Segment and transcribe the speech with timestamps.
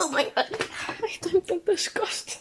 [0.00, 0.46] Oh my god.
[1.02, 2.40] Ai, estou-me tantas costas.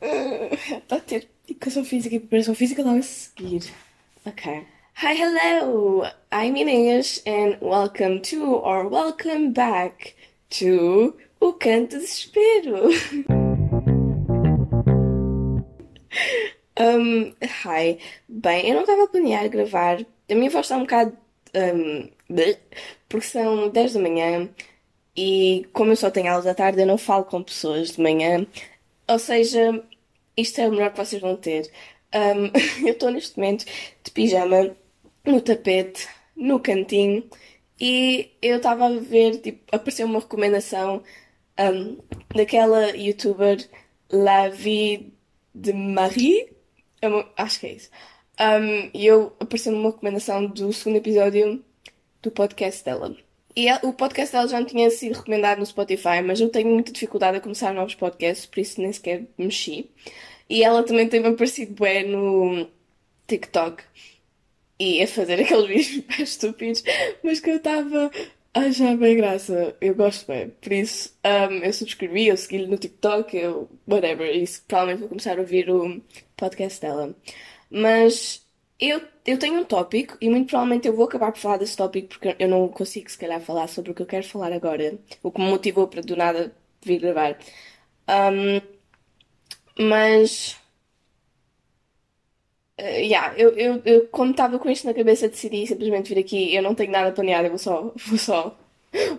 [0.00, 3.72] Está a ter educação física e preparação física logo a seguir.
[4.24, 4.66] Ok.
[5.02, 6.04] Hi, hello.
[6.32, 10.14] I'm Inês and welcome to or welcome back
[10.50, 12.90] to O Canto Desespero.
[16.76, 17.98] Um, hi.
[18.28, 20.04] Bem, eu não estava a planear gravar.
[20.28, 21.16] A minha voz está um bocado.
[23.08, 24.48] Porque são 10 da manhã
[25.16, 28.46] e, como eu só tenho aulas à tarde, eu não falo com pessoas de manhã.
[29.08, 29.82] Ou seja,
[30.36, 31.70] isto é o melhor que vocês vão ter.
[32.14, 32.50] Um,
[32.86, 33.64] eu estou neste momento
[34.02, 34.76] de pijama,
[35.24, 37.28] no tapete, no cantinho
[37.80, 41.02] e eu estava a ver, tipo, apareceu uma recomendação
[41.58, 41.98] um,
[42.34, 43.68] daquela youtuber
[44.10, 45.12] La Vie
[45.54, 46.52] de Marie.
[47.36, 47.90] Acho que é isso.
[48.40, 51.64] Um, e eu apareceu-me uma recomendação do segundo episódio
[52.22, 53.16] do podcast dela.
[53.56, 56.90] E o podcast dela já me tinha sido recomendado no Spotify, mas eu tenho muita
[56.90, 59.88] dificuldade a começar novos podcasts, por isso nem sequer mexi.
[60.50, 62.66] E ela também tem-me aparecido bem no
[63.28, 63.82] TikTok
[64.78, 66.82] e a fazer aqueles vídeos bem estúpidos,
[67.22, 68.10] mas que eu estava
[68.52, 69.76] a achar bem graça.
[69.80, 70.50] Eu gosto bem.
[70.60, 74.34] Por isso, um, eu subscrevi, eu segui-lhe no TikTok, eu, whatever.
[74.34, 76.00] E provavelmente vou começar a ouvir o
[76.36, 77.14] podcast dela.
[77.74, 78.46] Mas
[78.78, 82.08] eu, eu tenho um tópico e muito provavelmente eu vou acabar por falar desse tópico
[82.08, 84.96] porque eu não consigo, se calhar, falar sobre o que eu quero falar agora.
[85.22, 87.36] O que me motivou para do nada vir gravar.
[88.08, 88.60] Um,
[89.78, 90.56] mas.
[92.78, 96.54] Uh, yeah, eu, eu, eu, como estava com isto na cabeça, decidi simplesmente vir aqui.
[96.54, 98.56] Eu não tenho nada planeado, eu vou só, vou só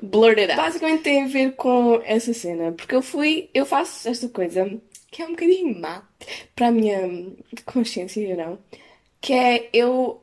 [0.02, 0.58] blurt it out.
[0.62, 4.80] Basicamente tem a ver com essa cena, porque eu fui, eu faço esta coisa
[5.16, 6.06] que é um bocadinho má
[6.54, 7.00] para a minha
[7.66, 8.60] consciência, you know?
[9.22, 10.22] Que é eu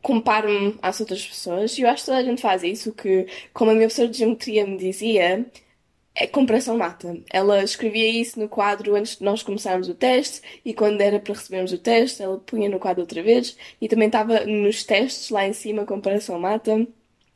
[0.00, 3.72] comparo-me às outras pessoas e eu acho que toda a gente faz isso, que como
[3.72, 5.44] a minha professora de geometria me dizia,
[6.14, 7.18] é comparação mata.
[7.32, 11.34] Ela escrevia isso no quadro antes de nós começarmos o teste e quando era para
[11.34, 15.48] recebermos o teste, ela punha no quadro outra vez e também estava nos testes lá
[15.48, 16.86] em cima, comparação mata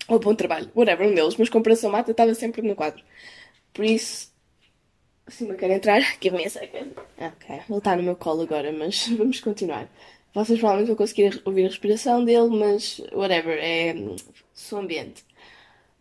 [0.06, 3.02] ou bom trabalho, whatever, um deles, mas comparação mata estava sempre no quadro.
[3.72, 4.29] Por isso,
[5.30, 6.92] se me quer entrar, give me a second.
[7.18, 9.88] Ok, ele está no meu colo agora, mas vamos continuar.
[10.34, 13.94] Vocês provavelmente vão conseguir ouvir a respiração dele, mas whatever, é
[14.54, 15.24] som ambiente.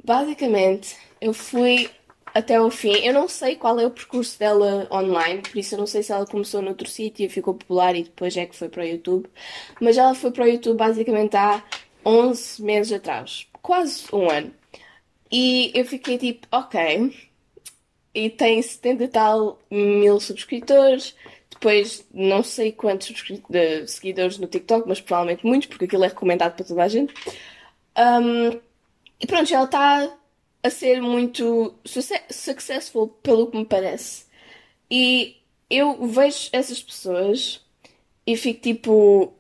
[0.03, 1.89] Basicamente, eu fui
[2.34, 2.94] até ao fim.
[3.03, 6.12] Eu não sei qual é o percurso dela online, por isso eu não sei se
[6.12, 9.28] ela começou noutro sítio e ficou popular e depois é que foi para o YouTube.
[9.79, 11.63] Mas ela foi para o YouTube basicamente há
[12.06, 14.53] 11 meses atrás, quase um ano.
[15.31, 17.28] E eu fiquei tipo, ok.
[18.13, 21.15] E tem 70 e tal mil subscritores.
[21.49, 23.13] Depois, não sei quantos
[23.87, 27.13] seguidores no TikTok, mas provavelmente muitos, porque aquilo é recomendado para toda a gente.
[27.97, 28.59] Um,
[29.19, 30.17] e pronto, ela está
[30.63, 34.25] a ser muito successful, pelo que me parece.
[34.89, 35.37] E
[35.69, 37.61] eu vejo essas pessoas
[38.25, 39.33] e fico tipo.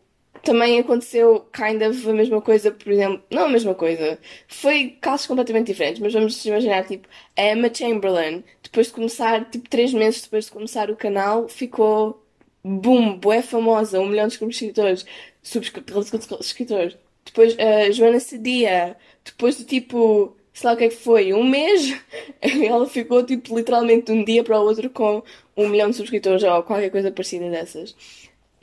[0.43, 3.23] Também aconteceu kind of a mesma coisa, por exemplo.
[3.29, 4.19] Não a mesma coisa.
[4.47, 7.07] Foi casos completamente diferentes, mas vamos imaginar, tipo,
[7.37, 12.23] a Emma Chamberlain, depois de começar, tipo, três meses depois de começar o canal, ficou
[12.63, 15.05] boom, bué famosa, um milhão de subscritores.
[15.41, 16.97] Subscritores.
[17.25, 21.43] Depois a Joana Cedia, depois de tipo, sei lá o que é que foi, um
[21.43, 21.95] mês,
[22.41, 25.23] ela ficou tipo literalmente de um dia para o outro com
[25.55, 27.95] um milhão de subscritores ou qualquer coisa parecida dessas.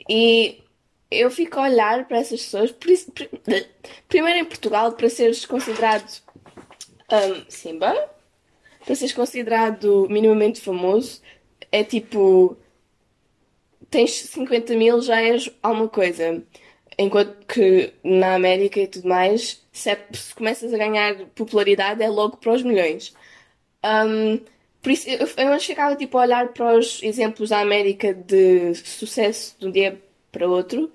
[0.09, 0.63] E
[1.11, 3.29] eu fico a olhar para essas pessoas, por isso- pri-
[4.07, 6.07] primeiro em Portugal, para seres considerado
[7.11, 7.93] um, Simba,
[8.85, 11.21] para seres considerado minimamente famoso,
[11.71, 12.57] é tipo
[13.89, 16.43] tens 50 mil já és alguma coisa.
[16.99, 22.09] Enquanto que na América e tudo mais, se, é- se começas a ganhar popularidade é
[22.09, 23.13] logo para os milhões.
[23.85, 24.39] Um,
[24.81, 29.55] por isso, eu, eu chegava tipo, a olhar para os exemplos da América de sucesso
[29.59, 30.01] de um dia
[30.31, 30.91] para outro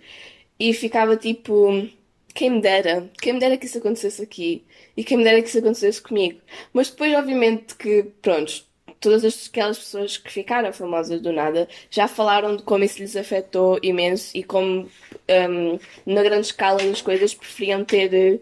[0.58, 1.88] e ficava tipo,
[2.34, 4.64] quem me dera, quem me dera que isso acontecesse aqui
[4.96, 6.40] e quem me dera que isso acontecesse comigo.
[6.72, 8.64] Mas depois, obviamente, que, pronto,
[9.00, 13.16] todas as- aquelas pessoas que ficaram famosas do nada já falaram de como isso lhes
[13.16, 14.88] afetou imenso e como,
[15.28, 18.38] um, na grande escala das coisas, preferiam ter eh,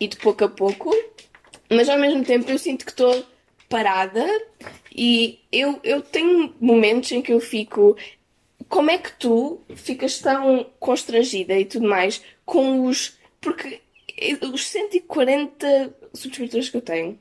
[0.00, 0.94] ido pouco a pouco.
[1.70, 3.24] Mas ao mesmo tempo eu sinto que estou
[3.68, 4.24] parada
[4.94, 7.96] e eu, eu tenho momentos em que eu fico.
[8.68, 13.16] Como é que tu ficas tão constrangida e tudo mais com os.
[13.40, 13.80] Porque
[14.52, 17.18] os 140 subscritores que eu tenho,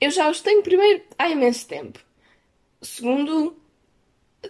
[0.00, 1.98] eu já os tenho primeiro há imenso tempo.
[2.80, 3.56] Segundo,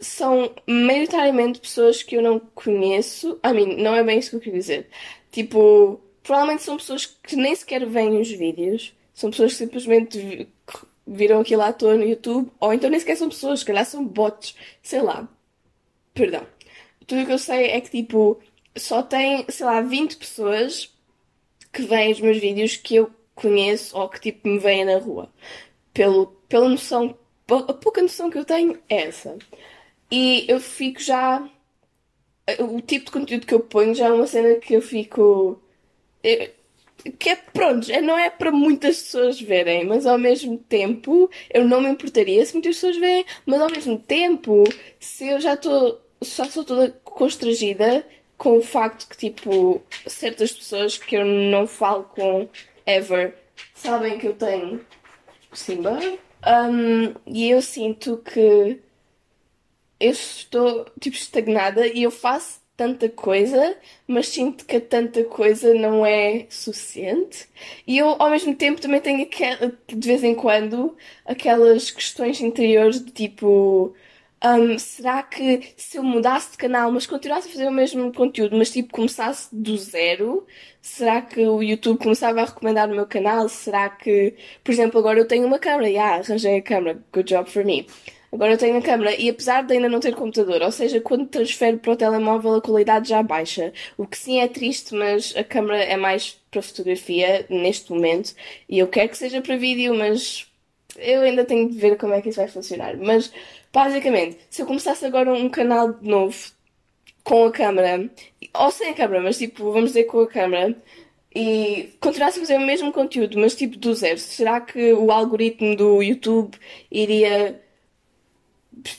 [0.01, 3.39] são maioritariamente pessoas que eu não conheço.
[3.45, 4.89] I mean, não é bem isso que eu quero dizer.
[5.31, 10.49] Tipo, provavelmente são pessoas que nem sequer veem os vídeos, são pessoas que simplesmente vi-
[11.07, 14.05] viram aquilo à toa no YouTube, ou então nem sequer são pessoas, se calhar são
[14.07, 15.29] bots, sei lá.
[16.15, 16.47] Perdão.
[17.07, 18.41] Tudo o que eu sei é que, tipo,
[18.77, 20.93] só tem, sei lá, 20 pessoas
[21.73, 25.31] que veem os meus vídeos que eu conheço ou que, tipo, me veem na rua.
[25.95, 27.17] Pelo, pela noção,
[27.69, 29.39] a pouca noção que eu tenho é essa.
[30.11, 31.49] E eu fico já.
[32.59, 35.61] O tipo de conteúdo que eu ponho já é uma cena que eu fico.
[36.23, 36.51] eu-
[37.19, 41.65] que é, pronto, é- não é para muitas pessoas verem, mas ao mesmo tempo eu
[41.67, 44.65] não me importaria se muitas pessoas veem, mas ao mesmo tempo,
[45.01, 48.07] se eu já estou, já sou toda constrangida
[48.39, 52.49] com o facto que, tipo, certas pessoas que eu não falo com
[52.87, 53.35] ever
[53.75, 54.85] sabem que eu tenho
[55.53, 55.99] Simba,
[56.45, 58.81] Um, e eu sinto que
[60.01, 63.77] eu estou, tipo, estagnada e eu faço tanta coisa,
[64.09, 67.49] mas sinto que tanta coisa não é suficiente.
[67.87, 73.05] E eu, ao mesmo tempo, também tenho aquela, de vez em quando aquelas questões interiores
[73.05, 73.95] de tipo.
[74.45, 78.57] hum, será que se eu mudasse de canal, mas continuasse a fazer o mesmo conteúdo,
[78.57, 80.47] mas tipo começasse do zero,
[80.81, 83.49] será que o YouTube começava a recomendar o meu canal?
[83.49, 84.35] Será que,
[84.65, 87.87] por exemplo, agora eu tenho uma câmera, yeah, arranjei a câmera, good job for me.
[88.33, 91.27] Agora eu tenho a câmera e apesar de ainda não ter computador, ou seja, quando
[91.27, 93.75] transfero para o telemóvel a qualidade já baixa.
[93.99, 98.35] O que sim é triste, mas a câmera é mais para fotografia neste momento
[98.69, 100.47] e eu quero que seja para vídeo, mas
[100.97, 102.97] eu ainda tenho de ver como é que isso vai funcionar.
[102.97, 103.31] Mas
[103.73, 106.53] basicamente, se eu começasse agora um canal de novo
[107.23, 108.11] com a câmera,
[108.55, 110.77] ou sem a câmera, mas tipo, vamos dizer com a câmera,
[111.35, 115.77] e continuasse a fazer o mesmo conteúdo, mas tipo do zero, será que o algoritmo
[115.77, 116.57] do YouTube
[116.91, 117.62] iria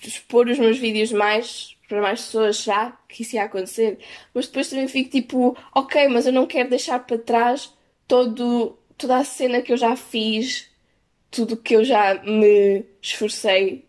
[0.06, 4.00] expor os meus vídeos mais para mais pessoas, será que isso ia acontecer?
[4.34, 7.74] Mas depois também fico tipo, ok, mas eu não quero deixar para trás
[8.08, 10.72] todo, toda a cena que eu já fiz,
[11.30, 13.86] tudo que eu já me esforcei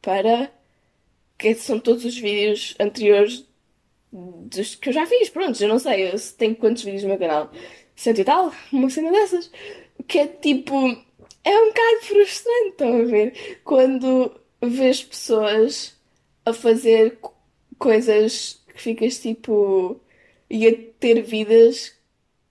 [0.00, 0.52] para,
[1.38, 3.44] que são todos os vídeos anteriores
[4.12, 7.18] dos que eu já fiz, pronto, eu não sei, eu tenho quantos vídeos no meu
[7.18, 7.50] canal?
[7.96, 9.50] Cento e tal, uma cena dessas.
[10.06, 10.76] Que é tipo,
[11.44, 13.60] é um bocado frustrante, estão a ver?
[13.64, 15.96] Quando vês pessoas
[16.44, 17.34] a fazer co-
[17.78, 20.00] coisas que ficas tipo,
[20.50, 21.94] e a ter vidas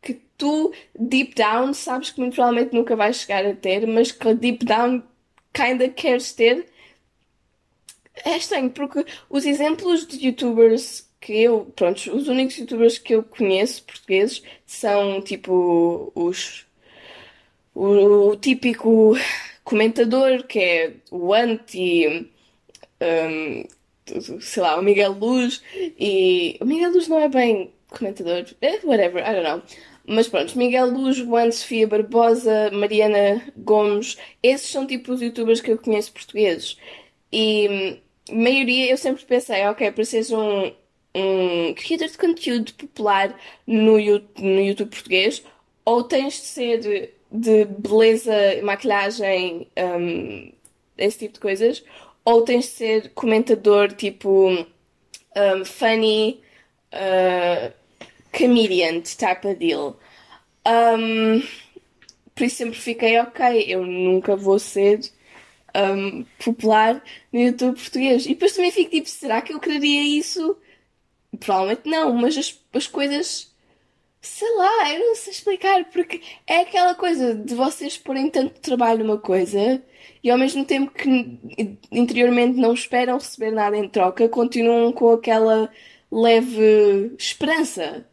[0.01, 4.33] que tu, deep down, sabes que muito provavelmente nunca vais chegar a ter, mas que
[4.35, 5.03] deep down
[5.53, 6.67] kinda queres ter.
[8.25, 13.23] É estranho, porque os exemplos de youtubers que eu, pronto, os únicos youtubers que eu
[13.23, 16.65] conheço portugueses são tipo os,
[17.73, 19.13] o, o típico
[19.71, 22.29] comentador que é o anti,
[23.01, 23.65] hum,
[24.41, 25.63] sei lá, o Miguel Luz
[25.97, 29.61] e o Miguel Luz não é bem comentador, eh, whatever, I don't know.
[30.05, 35.71] Mas pronto, Miguel Luz, Juan, Sofia Barbosa, Mariana Gomes, esses são tipo os youtubers que
[35.71, 36.77] eu conheço portugueses.
[37.31, 37.97] E hum,
[38.29, 40.71] a maioria eu sempre pensei, ok, para seres um,
[41.15, 43.93] um criador de conteúdo popular no,
[44.37, 45.43] no YouTube português,
[45.85, 48.33] ou tens de ser de beleza,
[48.63, 50.51] maquilhagem, hum,
[50.97, 51.83] esse tipo de coisas,
[52.25, 56.41] ou tens de ser comentador tipo um, funny,
[56.93, 57.73] uh,
[58.31, 59.99] comedian type of deal.
[60.67, 61.41] Um,
[62.35, 64.99] por isso sempre fiquei, ok, eu nunca vou ser
[65.75, 68.25] um, popular no YouTube português.
[68.25, 70.57] E depois também fico tipo, será que eu quereria isso?
[71.39, 73.50] Provavelmente não, mas as, as coisas,
[74.21, 79.03] sei lá, eu não sei explicar, porque é aquela coisa de vocês porem tanto trabalho
[79.03, 79.83] numa coisa
[80.23, 81.39] e ao mesmo tempo que
[81.91, 85.69] interiormente não esperam receber nada em troca, continuam com aquela
[86.11, 88.07] leve esperança.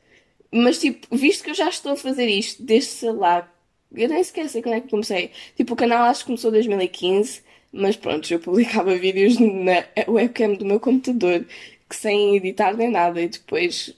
[0.52, 3.52] Mas, tipo, visto que eu já estou a fazer isto desde, sei lá,
[3.92, 5.30] eu nem sequer quando é que comecei.
[5.56, 10.54] Tipo, o canal acho que começou em 2015, mas pronto, eu publicava vídeos na webcam
[10.54, 11.44] do meu computador,
[11.88, 13.94] que sem editar nem nada, e depois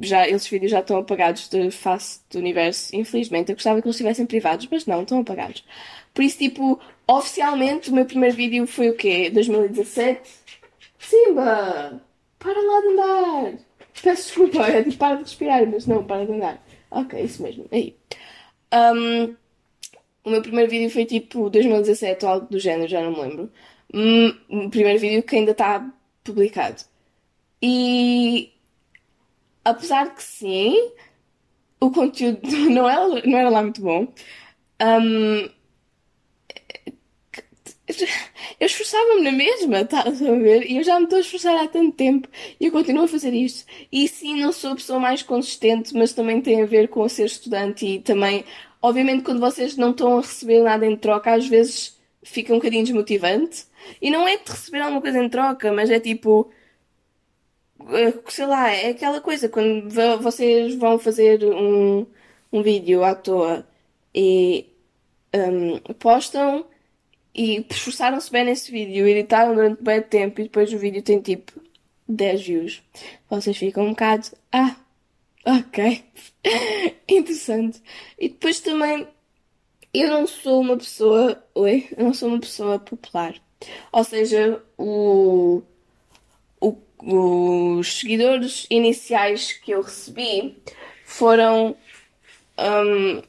[0.00, 2.94] já, esses vídeos já estão apagados da face do universo.
[2.94, 5.64] Infelizmente, eu gostava que eles estivessem privados, mas não, estão apagados.
[6.12, 9.30] Por isso, tipo, oficialmente, o meu primeiro vídeo foi o quê?
[9.30, 10.20] 2017?
[10.98, 12.02] Simba!
[12.38, 13.58] Para lá de andar!
[14.02, 16.64] Peço desculpa, é tipo, para de respirar, mas não, para de andar.
[16.90, 17.96] Ok, isso mesmo, aí.
[18.72, 19.34] Um,
[20.24, 23.50] o meu primeiro vídeo foi tipo 2017 ou algo do género, já não me lembro.
[24.48, 25.88] O primeiro vídeo que ainda está
[26.22, 26.82] publicado.
[27.62, 28.52] E
[29.70, 30.92] apesar de que sim,
[31.80, 34.08] o conteúdo não era, não era lá muito bom.
[34.80, 35.48] Um,
[38.60, 40.70] Eu esforçava-me na mesma, estás a ver?
[40.70, 42.28] E eu já me estou a esforçar há tanto tempo
[42.60, 43.64] e eu continuo a fazer isto.
[43.90, 47.26] E sim, não sou a pessoa mais consistente, mas também tem a ver com ser
[47.26, 48.44] estudante e também,
[48.82, 52.84] obviamente, quando vocês não estão a receber nada em troca, às vezes fica um bocadinho
[52.84, 53.64] desmotivante.
[54.02, 56.50] E não é de receber alguma coisa em troca, mas é tipo,
[58.28, 59.88] sei lá, é aquela coisa, quando
[60.20, 62.06] vocês vão fazer um,
[62.52, 63.66] um vídeo à toa
[64.14, 64.66] e
[65.34, 66.66] um, postam
[67.34, 71.52] e esforçaram-se bem nesse vídeo, editaram durante bem tempo e depois o vídeo tem tipo
[72.08, 72.82] 10 views.
[73.30, 74.76] Vocês ficam um bocado, ah,
[75.46, 76.04] ok,
[77.08, 77.82] interessante.
[78.18, 79.06] E depois também,
[79.94, 83.34] eu não sou uma pessoa, oi, eu não sou uma pessoa popular.
[83.92, 85.62] Ou seja, o,
[87.00, 90.56] os seguidores iniciais que eu recebi
[91.04, 91.76] foram
[92.58, 93.22] um,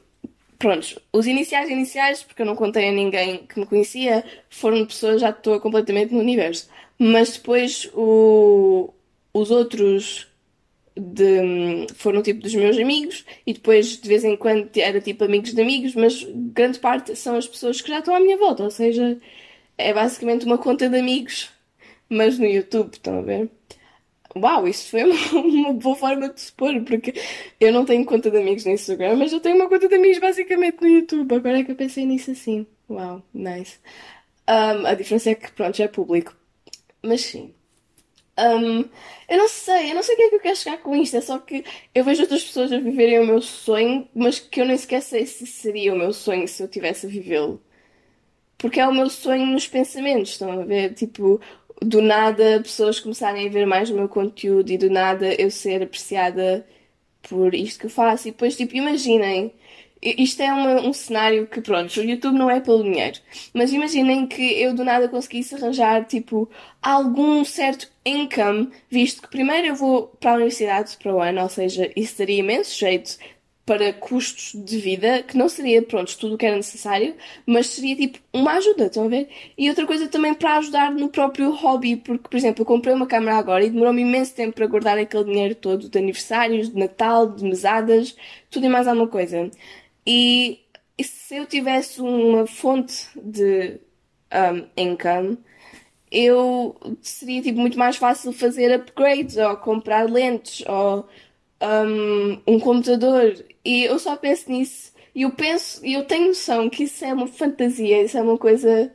[0.60, 5.22] Prontos, os iniciais iniciais, porque eu não contei a ninguém que me conhecia, foram pessoas
[5.22, 6.68] já estou completamente no universo.
[6.98, 8.92] Mas depois o,
[9.32, 10.28] os outros
[10.94, 15.54] de, foram tipo dos meus amigos e depois de vez em quando era tipo amigos
[15.54, 18.70] de amigos, mas grande parte são as pessoas que já estão à minha volta, ou
[18.70, 19.18] seja,
[19.78, 21.50] é basicamente uma conta de amigos,
[22.06, 23.50] mas no YouTube, estão a ver?
[24.36, 27.14] Uau, isso foi uma, uma, boa forma de pôr, porque
[27.58, 30.18] eu não tenho conta de amigos no Instagram, mas eu tenho uma conta de amigos
[30.18, 31.34] basicamente no YouTube.
[31.34, 32.66] Agora é que eu pensei nisso assim.
[32.88, 33.78] Uau, nice.
[34.48, 36.36] Um, a diferença é que, pronto, já é público.
[37.02, 37.54] Mas sim.
[38.38, 38.84] Um,
[39.28, 41.16] eu não sei, eu não sei o que é que eu quero chegar com isto.
[41.16, 44.64] É só que eu vejo outras pessoas a viverem o meu sonho, mas que eu
[44.66, 47.62] nem sequer sei se seria o meu sonho se eu tivesse a vivê-lo.
[48.58, 50.94] Porque é o meu sonho nos pensamentos, estão a ver?
[50.94, 51.40] Tipo,
[51.80, 55.82] do nada pessoas começarem a ver mais o meu conteúdo e do nada eu ser
[55.82, 56.66] apreciada
[57.22, 58.28] por isto que eu faço.
[58.28, 59.52] E depois, tipo, imaginem,
[60.02, 63.18] isto é um cenário que, pronto, o YouTube não é pelo dinheiro,
[63.52, 66.48] mas imaginem que eu do nada conseguisse arranjar, tipo,
[66.82, 71.48] algum certo income, visto que primeiro eu vou para a universidade para o ano, ou
[71.48, 73.18] seja, isso daria imenso jeito
[73.70, 77.14] para custos de vida, que não seria, pronto, tudo o que era necessário,
[77.46, 79.28] mas seria tipo uma ajuda, estão a ver?
[79.56, 83.06] E outra coisa também para ajudar no próprio hobby, porque, por exemplo, eu comprei uma
[83.06, 87.30] câmera agora e demorou-me imenso tempo para guardar aquele dinheiro todo de aniversários, de Natal,
[87.30, 88.16] de mesadas,
[88.50, 89.48] tudo e mais alguma coisa.
[90.04, 90.58] E,
[91.00, 93.78] se eu tivesse uma fonte de
[94.34, 95.38] um, income,
[96.10, 101.08] eu seria tipo muito mais fácil fazer upgrades ou comprar lentes ou
[101.62, 104.92] um, um computador e eu só penso nisso.
[105.14, 108.38] E eu penso, e eu tenho noção que isso é uma fantasia, isso é uma
[108.38, 108.92] coisa.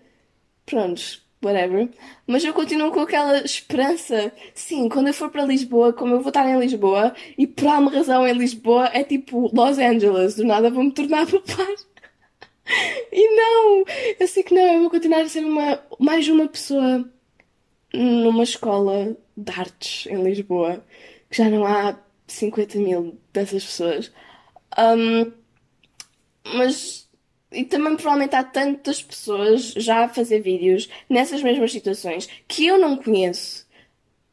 [0.65, 1.89] Prontos, whatever.
[2.25, 4.31] Mas eu continuo com aquela esperança.
[4.53, 7.91] Sim, quando eu for para Lisboa, como eu vou estar em Lisboa, e por alguma
[7.91, 11.75] razão em Lisboa é tipo Los Angeles, do nada vou-me tornar popular.
[13.12, 13.86] E não!
[14.19, 17.07] Eu sei que não, eu vou continuar a ser uma, mais uma pessoa
[17.93, 20.84] numa escola de artes em Lisboa,
[21.29, 24.12] que já não há 50 mil dessas pessoas.
[24.77, 25.32] Um,
[26.53, 27.05] mas
[27.51, 32.77] e também provavelmente há tantas pessoas já a fazer vídeos nessas mesmas situações que eu
[32.77, 33.65] não conheço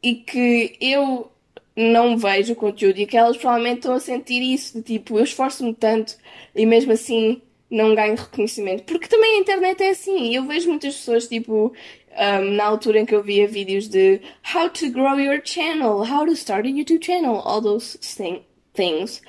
[0.03, 1.31] e que eu
[1.77, 5.25] não vejo o conteúdo e que elas provavelmente estão a sentir isso de tipo, eu
[5.25, 6.17] esforço-me tanto
[6.55, 8.85] e mesmo assim não ganho reconhecimento.
[8.85, 10.35] Porque também a internet é assim.
[10.35, 11.73] Eu vejo muitas pessoas tipo
[12.11, 14.21] um, na altura em que eu via vídeos de
[14.55, 18.43] how to grow your channel, how to start a YouTube channel, all those thing,
[18.75, 19.23] things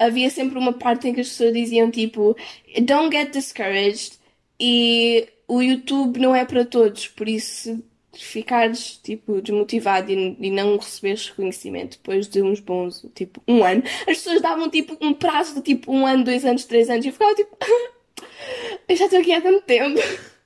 [0.00, 2.34] havia sempre uma parte em que as pessoas diziam tipo
[2.82, 4.18] don't get discouraged.
[4.58, 10.50] E o YouTube não é para todos, por isso se ficares tipo desmotivado e, e
[10.50, 15.14] não receberes reconhecimento depois de uns bons, tipo, um ano, as pessoas davam tipo um
[15.14, 17.56] prazo de tipo um ano, dois anos, três anos e eu ficava tipo
[18.88, 20.00] eu já estou aqui há tanto tempo.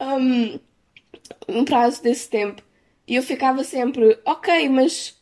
[0.00, 0.58] Um,
[1.48, 2.62] um prazo desse tempo.
[3.06, 5.16] E eu ficava sempre ok, mas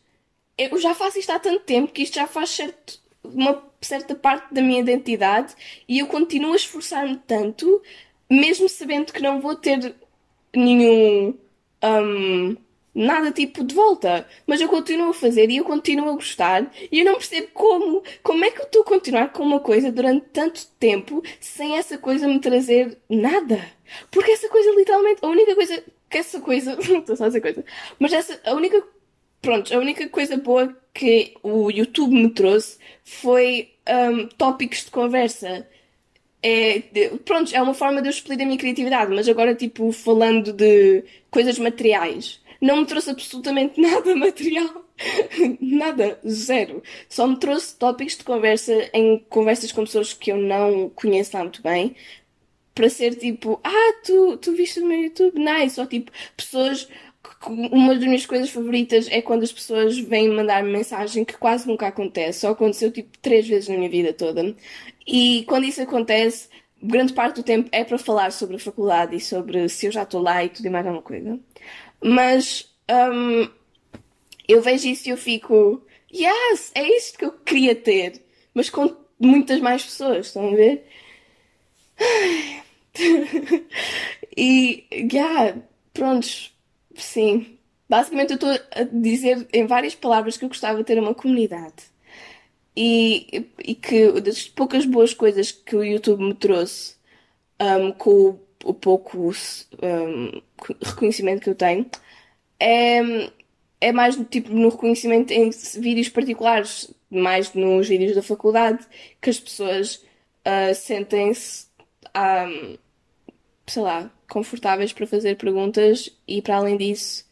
[0.57, 4.53] eu já faço isto há tanto tempo que isto já faz certo uma certa parte
[4.53, 5.55] da minha identidade
[5.89, 7.83] e eu continuo a esforçar-me tanto,
[8.31, 9.95] mesmo sabendo que não vou ter
[10.55, 11.37] nenhum.
[11.85, 12.57] Um,
[12.95, 14.27] nada tipo de volta.
[14.47, 18.03] Mas eu continuo a fazer e eu continuo a gostar e eu não percebo como.
[18.23, 21.99] Como é que eu estou a continuar com uma coisa durante tanto tempo sem essa
[21.99, 23.65] coisa me trazer nada?
[24.11, 26.79] Porque essa coisa, literalmente, a única coisa que essa coisa.
[26.81, 27.65] Estou só a dizer coisa.
[27.99, 28.83] Mas essa, a única.
[29.43, 35.69] Pronto, a única coisa boa que o YouTube me trouxe foi um, tópicos de conversa.
[36.41, 39.91] É, de, pronto, é uma forma de eu expelir a minha criatividade, mas agora, tipo,
[39.91, 44.87] falando de coisas materiais, não me trouxe absolutamente nada material.
[45.61, 46.81] nada, zero.
[47.09, 51.43] Só me trouxe tópicos de conversa em conversas com pessoas que eu não conheço lá
[51.43, 51.97] muito bem,
[52.75, 56.89] para ser tipo, ah, tu, tu viste o meu YouTube, nice, ou tipo, pessoas
[57.47, 61.89] uma das minhas coisas favoritas é quando as pessoas vêm mandar-me mensagem que quase nunca
[61.89, 62.41] acontece.
[62.41, 64.55] Só aconteceu tipo três vezes na minha vida toda.
[65.07, 66.49] E quando isso acontece,
[66.83, 70.03] grande parte do tempo é para falar sobre a faculdade e sobre se eu já
[70.03, 71.39] estou lá e tudo e mais alguma coisa.
[72.03, 73.49] Mas um,
[74.49, 75.83] eu vejo isso e eu fico,
[76.13, 80.87] yes, é isto que eu queria ter, mas com muitas mais pessoas, estão a ver?
[84.37, 85.57] e, yeah,
[85.95, 86.52] prontos,
[87.03, 87.59] sim.
[87.89, 91.93] Basicamente eu estou a dizer em várias palavras que eu gostava de ter uma comunidade.
[92.77, 96.97] E, e que das poucas boas coisas que o YouTube me trouxe,
[97.61, 99.31] um, com o, o pouco
[99.83, 100.43] um,
[100.83, 101.87] reconhecimento que eu tenho,
[102.59, 103.31] é,
[103.81, 108.87] é mais tipo no reconhecimento em vídeos particulares, mais nos vídeos da faculdade,
[109.21, 109.97] que as pessoas
[110.47, 111.67] uh, sentem-se,
[112.17, 112.79] um,
[113.67, 117.25] sei lá, confortáveis para fazer perguntas e para além disso.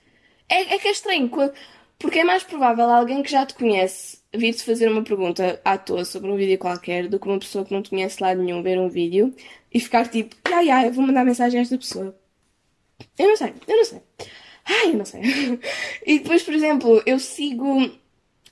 [0.49, 1.31] É, é que é estranho,
[1.99, 6.05] porque é mais provável alguém que já te conhece vir-te fazer uma pergunta à toa
[6.05, 8.79] sobre um vídeo qualquer do que uma pessoa que não te conhece lado nenhum ver
[8.79, 9.35] um vídeo
[9.73, 12.17] e ficar tipo, ai ai, eu vou mandar mensagem a esta pessoa.
[13.19, 14.03] Eu não sei, eu não sei.
[14.65, 15.21] Ai, eu não sei.
[16.07, 17.91] E depois, por exemplo, eu sigo.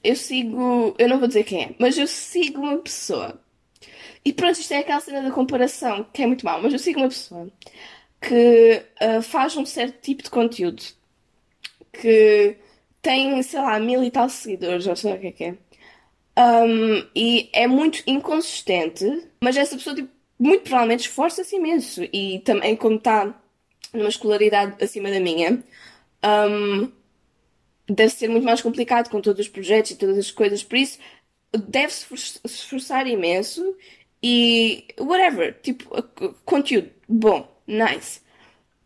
[0.02, 0.94] Eu sigo.
[0.99, 3.40] Eu não vou dizer quem é, mas eu sigo uma pessoa.
[4.25, 7.00] E pronto, isto é aquela cena da comparação, que é muito mal, mas eu sigo
[7.00, 7.50] uma pessoa
[8.20, 10.82] que uh, faz um certo tipo de conteúdo.
[11.92, 12.56] Que
[13.00, 15.56] tem, sei lá, mil e tal seguidores, ou sei lá o que é que é.
[16.38, 19.04] Um, e é muito inconsistente,
[19.40, 20.08] mas essa pessoa, tipo,
[20.38, 22.02] muito provavelmente esforça-se imenso.
[22.12, 23.34] E também, como está
[23.92, 25.62] numa escolaridade acima da minha,
[26.25, 26.92] um,
[27.88, 30.62] deve ser muito mais complicado com todos os projetos e todas as coisas.
[30.62, 30.98] Por isso,
[31.52, 32.06] deve-se
[32.44, 33.76] esforçar imenso
[34.22, 35.90] e whatever, tipo,
[36.44, 38.20] conteúdo bom, nice.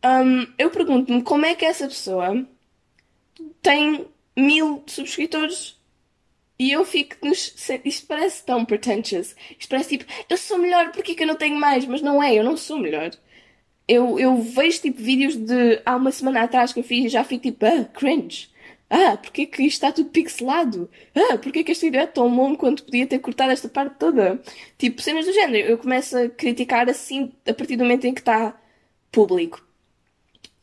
[0.05, 2.47] Um, eu pergunto-me como é que essa pessoa
[3.62, 5.79] tem mil subscritores
[6.59, 7.55] e eu fico nos.
[7.85, 9.35] Isto parece tão pretentious.
[9.59, 11.85] Isto parece tipo, eu sou melhor, porque que eu não tenho mais?
[11.87, 13.11] Mas não é, eu não sou melhor.
[13.89, 17.25] Eu, eu vejo tipo vídeos de há uma semana atrás que eu fiz e já
[17.25, 18.49] fico tipo, ah, cringe.
[18.94, 20.90] Ah, porque que isto está tudo pixelado?
[21.14, 24.38] Ah, porque que este vídeo é tão longo quando podia ter cortado esta parte toda?
[24.76, 25.66] Tipo, cenas do género.
[25.66, 28.55] Eu começo a criticar assim a partir do momento em que está
[29.11, 29.64] público.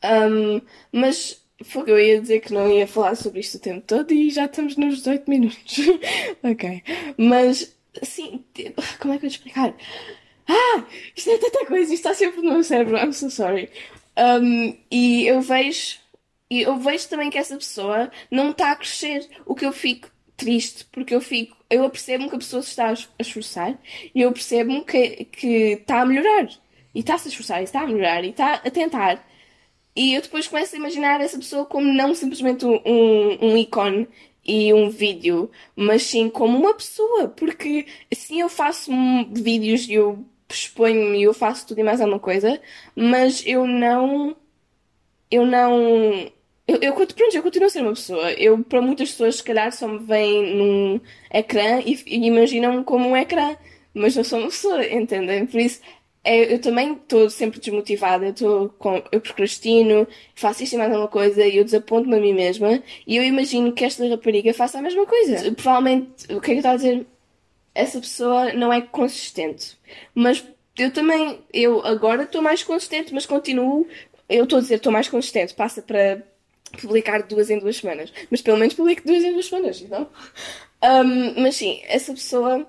[0.04, 0.60] Um,
[0.92, 4.30] mas foi eu ia dizer que não ia falar sobre isto o tempo todo e
[4.30, 5.78] já estamos nos 18 minutos.
[6.42, 6.82] ok.
[7.18, 8.44] Mas, assim,
[9.00, 9.74] como é que eu vou explicar?
[10.48, 10.84] Ah!
[11.16, 13.70] Isto é tanta coisa, isto está sempre no meu cérebro, I'm so sorry.
[14.16, 15.99] Um, e eu vejo,
[16.50, 20.10] e eu vejo também que essa pessoa não está a crescer, o que eu fico
[20.36, 23.78] triste, porque eu fico, eu percebo que a pessoa se está a esforçar
[24.14, 26.48] e eu percebo que, que está a melhorar.
[26.94, 29.24] E está-se a esforçar, e está a melhorar, e está a tentar.
[29.94, 34.08] E eu depois começo a imaginar essa pessoa como não simplesmente um, um ícone
[34.44, 38.90] e um vídeo, mas sim como uma pessoa, porque assim eu faço
[39.30, 42.60] vídeos e eu exponho-me e eu faço tudo e mais alguma coisa,
[42.96, 44.36] mas eu não.
[45.30, 46.32] Eu não.
[46.70, 48.32] Eu, eu, pronto, eu continuo a ser uma pessoa.
[48.34, 51.00] Eu, para muitas pessoas, se calhar, só me veem num
[51.32, 53.56] ecrã e, e imaginam-me como um ecrã,
[53.92, 55.46] mas eu sou uma pessoa, entendem?
[55.46, 55.80] Por isso,
[56.22, 60.06] é, eu também estou sempre desmotivada, eu, com, eu procrastino,
[60.36, 63.72] faço isto e mais alguma coisa e eu desaponto-me a mim mesma e eu imagino
[63.72, 65.52] que esta rapariga faça a mesma coisa.
[65.52, 67.06] Provavelmente, o que é que eu estava a dizer?
[67.74, 69.76] Essa pessoa não é consistente.
[70.14, 70.46] Mas
[70.78, 73.88] eu também, eu agora estou mais consistente, mas continuo,
[74.28, 76.22] eu estou a dizer estou mais consistente, passa para
[76.78, 78.12] publicar duas em duas semanas.
[78.30, 80.08] Mas pelo menos publico duas em duas semanas, não?
[80.82, 82.66] Um, mas sim, essa pessoa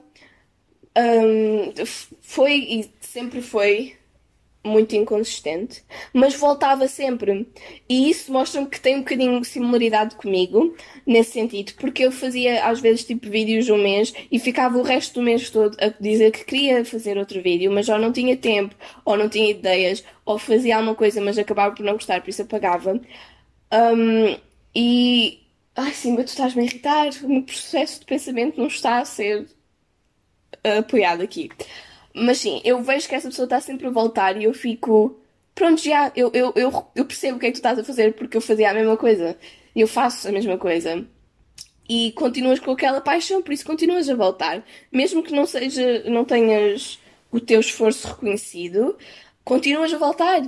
[0.98, 1.74] um,
[2.22, 3.96] foi e sempre foi
[4.64, 5.84] muito inconsistente,
[6.14, 7.48] mas voltava sempre.
[7.90, 12.66] E isso mostra-me que tem um bocadinho de similaridade comigo, nesse sentido, porque eu fazia
[12.66, 16.32] às vezes tipo vídeos um mês e ficava o resto do mês todo a dizer
[16.32, 20.38] que queria fazer outro vídeo, mas ou não tinha tempo, ou não tinha ideias, ou
[20.38, 23.02] fazia alguma coisa, mas acabava por não gostar, por isso apagava.
[23.72, 24.38] Um,
[24.76, 25.40] e.
[25.76, 29.06] Ai, sim, mas tu estás-me a irritar, o meu processo de pensamento não está a
[29.06, 29.48] ser
[30.80, 31.50] apoiado aqui.
[32.14, 35.18] Mas sim, eu vejo que essa pessoa está sempre a voltar e eu fico.
[35.56, 38.14] Pronto, já, eu, eu, eu, eu percebo o que é que tu estás a fazer
[38.14, 39.38] porque eu fazia a mesma coisa.
[39.76, 41.06] Eu faço a mesma coisa.
[41.90, 44.64] E continuas com aquela paixão, por isso continuas a voltar.
[44.92, 47.00] Mesmo que não seja, não tenhas
[47.32, 48.98] o teu esforço reconhecido,
[49.44, 50.42] continuas a voltar.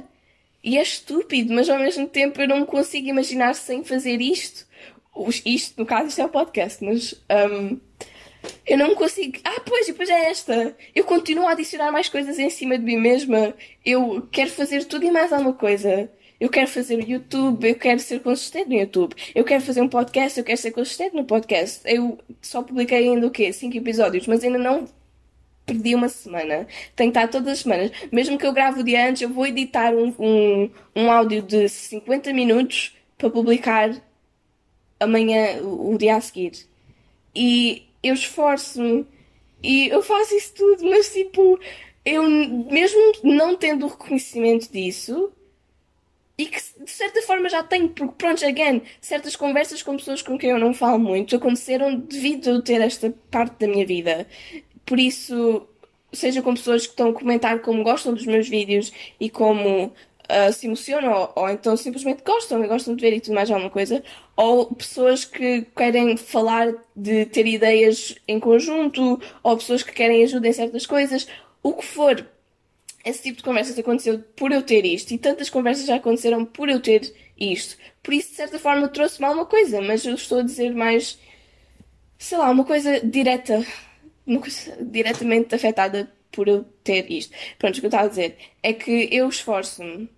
[0.63, 4.65] E é estúpido, mas ao mesmo tempo eu não me consigo imaginar sem fazer isto.
[5.45, 7.13] Isto, no caso, isto é o podcast, mas.
[7.29, 7.79] Um,
[8.65, 9.37] Eu não consigo.
[9.43, 10.75] Ah, pois, depois é esta.
[10.95, 13.53] Eu continuo a adicionar mais coisas em cima de mim mesma.
[13.85, 16.09] Eu quero fazer tudo e mais alguma coisa.
[16.39, 19.15] Eu quero fazer o YouTube, eu quero ser consistente no YouTube.
[19.33, 21.81] Eu quero fazer um podcast, eu quero ser consistente no podcast.
[21.85, 23.53] Eu só publiquei ainda o quê?
[23.53, 24.85] Cinco episódios, mas ainda não
[25.65, 26.67] perdi uma semana.
[26.95, 27.91] Tenho que estar todas as semanas.
[28.11, 31.67] Mesmo que eu grave o dia antes, eu vou editar um, um, um áudio de
[31.69, 33.91] 50 minutos para publicar
[34.99, 36.51] amanhã, o, o dia a seguir.
[37.35, 39.05] E eu esforço-me
[39.63, 41.59] e eu faço isso tudo, mas tipo,
[42.03, 45.31] eu mesmo não tendo o reconhecimento disso,
[46.37, 50.37] e que de certa forma já tenho, porque pronto, again, certas conversas com pessoas com
[50.37, 54.27] quem eu não falo muito aconteceram devido a eu ter esta parte da minha vida.
[54.85, 55.67] Por isso,
[56.11, 60.53] seja com pessoas que estão a comentar como gostam dos meus vídeos e como uh,
[60.53, 63.69] se emocionam, ou, ou, então simplesmente gostam e gostam de ver e tudo mais alguma
[63.69, 64.03] coisa,
[64.35, 70.47] ou pessoas que querem falar de ter ideias em conjunto, ou pessoas que querem ajuda
[70.47, 71.27] em certas coisas,
[71.61, 72.25] o que for.
[73.05, 76.69] Esse tipo de conversas aconteceu por eu ter isto e tantas conversas já aconteceram por
[76.69, 77.77] eu ter isto.
[78.01, 81.19] Por isso, de certa forma, trouxe-me alguma coisa, mas eu estou a dizer mais,
[82.17, 83.65] sei lá, uma coisa direta,
[84.81, 87.35] diretamente afetada por eu ter isto.
[87.57, 90.09] Pronto, o que eu estava a dizer é que eu esforço-me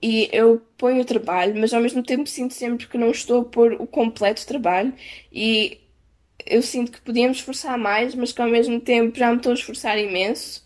[0.00, 3.44] e eu ponho o trabalho, mas ao mesmo tempo sinto sempre que não estou a
[3.44, 4.92] pôr o completo trabalho
[5.32, 5.78] e
[6.44, 9.54] eu sinto que podíamos esforçar mais, mas que ao mesmo tempo já me estou a
[9.54, 10.64] esforçar imenso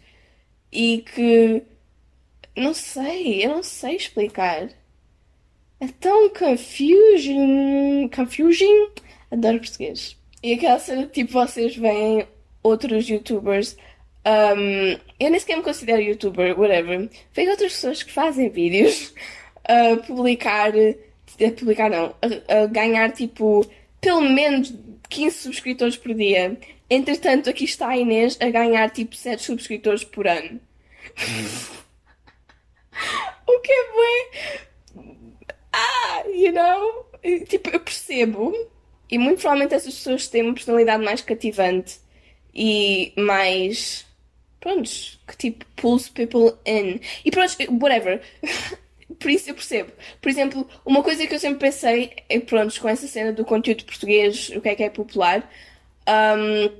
[0.73, 1.63] e que
[2.57, 4.71] não sei, eu não sei explicar.
[5.79, 8.89] É tão confusing, confusing,
[9.31, 10.17] adoro português.
[10.43, 12.27] E aquela cena tipo vocês veem
[12.67, 13.77] outros youtubers
[14.27, 17.09] um, eu nem sequer me considero youtuber, whatever.
[17.33, 19.15] Vejo outras pessoas que fazem vídeos
[19.65, 23.65] a publicar, a publicar não, a, a ganhar tipo
[24.01, 24.75] pelo menos
[25.09, 26.59] 15 subscritores por dia.
[26.91, 30.61] Entretanto, aqui está a Inês a ganhar tipo 7 subscritores por ano.
[33.47, 34.31] o que é bem.
[35.73, 37.07] Ah, you know?
[37.49, 38.53] Tipo, eu percebo.
[39.09, 42.01] E muito provavelmente essas pessoas têm uma personalidade mais cativante
[42.57, 44.07] e mais
[44.59, 47.01] prontos, que tipo pulls people in.
[47.25, 48.23] E pronto, whatever.
[49.21, 49.93] Por isso eu percebo.
[50.21, 53.85] Por exemplo, uma coisa que eu sempre pensei é, pronto, com essa cena do conteúdo
[53.85, 55.49] português, o que é que é popular,
[56.09, 56.71] um,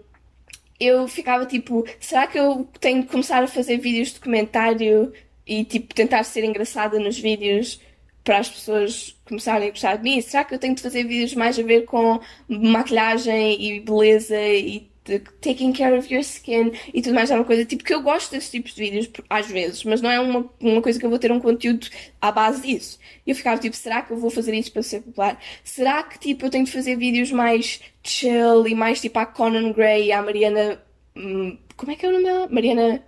[0.81, 5.13] eu ficava tipo, será que eu tenho de começar a fazer vídeos de comentário
[5.47, 7.81] e tipo tentar ser engraçada nos vídeos
[8.25, 10.21] para as pessoas começarem a gostar de mim?
[10.21, 14.91] Será que eu tenho de fazer vídeos mais a ver com maquilhagem e beleza e
[15.41, 18.33] taking care of your skin e tudo mais é uma coisa tipo que eu gosto
[18.33, 21.19] desses tipos de vídeos às vezes, mas não é uma, uma coisa que eu vou
[21.19, 21.87] ter um conteúdo
[22.21, 22.99] à base disso.
[23.27, 25.41] E eu ficava tipo, será que eu vou fazer isto para ser popular?
[25.65, 29.73] Será que tipo eu tenho de fazer vídeos mais chill e mais tipo a Conan
[29.73, 30.83] Gray e à Mariana.
[31.17, 32.49] Hum, como é que é o nome dela?
[32.49, 33.03] Mariana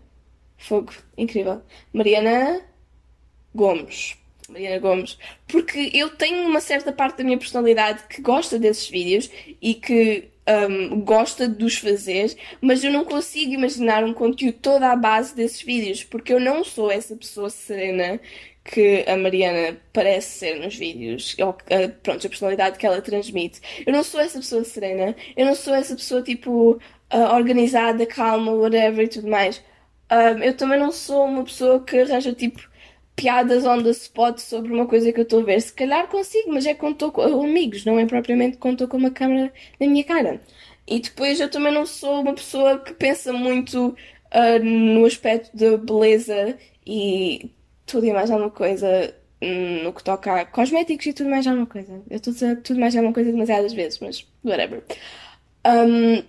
[0.56, 1.62] Fogo, incrível.
[1.92, 2.60] Mariana
[3.54, 4.16] Gomes.
[4.48, 9.30] Mariana Gomes, porque eu tenho uma certa parte da minha personalidade que gosta desses vídeos
[9.60, 14.90] e que um, gosta de os fazer, mas eu não consigo imaginar um conteúdo toda
[14.90, 18.20] à base desses vídeos, porque eu não sou essa pessoa serena
[18.64, 23.60] que a Mariana parece ser nos vídeos, ou uh, pronto, a personalidade que ela transmite.
[23.86, 28.52] Eu não sou essa pessoa serena, eu não sou essa pessoa tipo uh, organizada, calma,
[28.52, 29.62] whatever e tudo mais.
[30.42, 32.66] Eu também não sou uma pessoa que arranja tipo
[33.18, 35.60] piadas on the spot sobre uma coisa que eu estou a ver.
[35.60, 39.52] Se calhar consigo, mas é estou com amigos, não é propriamente estou com uma câmera
[39.80, 40.40] na minha cara.
[40.86, 45.76] E depois eu também não sou uma pessoa que pensa muito uh, no aspecto de
[45.78, 47.50] beleza e
[47.84, 51.66] tudo e mais alguma coisa hum, no que toca a cosméticos e tudo mais alguma
[51.66, 52.00] coisa.
[52.08, 54.84] Eu estou a dizer tudo mais alguma coisa demasiadas vezes, mas whatever.
[55.66, 56.22] Um,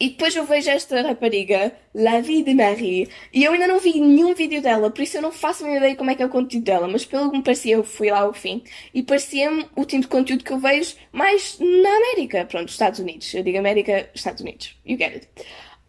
[0.00, 4.00] e depois eu vejo esta rapariga, La Vie de Marie, e eu ainda não vi
[4.00, 6.28] nenhum vídeo dela, por isso eu não faço a ideia como é que é o
[6.28, 8.62] conteúdo dela, mas pelo que me parecia, eu fui lá ao fim,
[8.94, 13.32] e parecia-me o tipo de conteúdo que eu vejo mais na América, pronto, Estados Unidos.
[13.34, 14.76] Eu digo América, Estados Unidos.
[14.84, 15.28] You get it.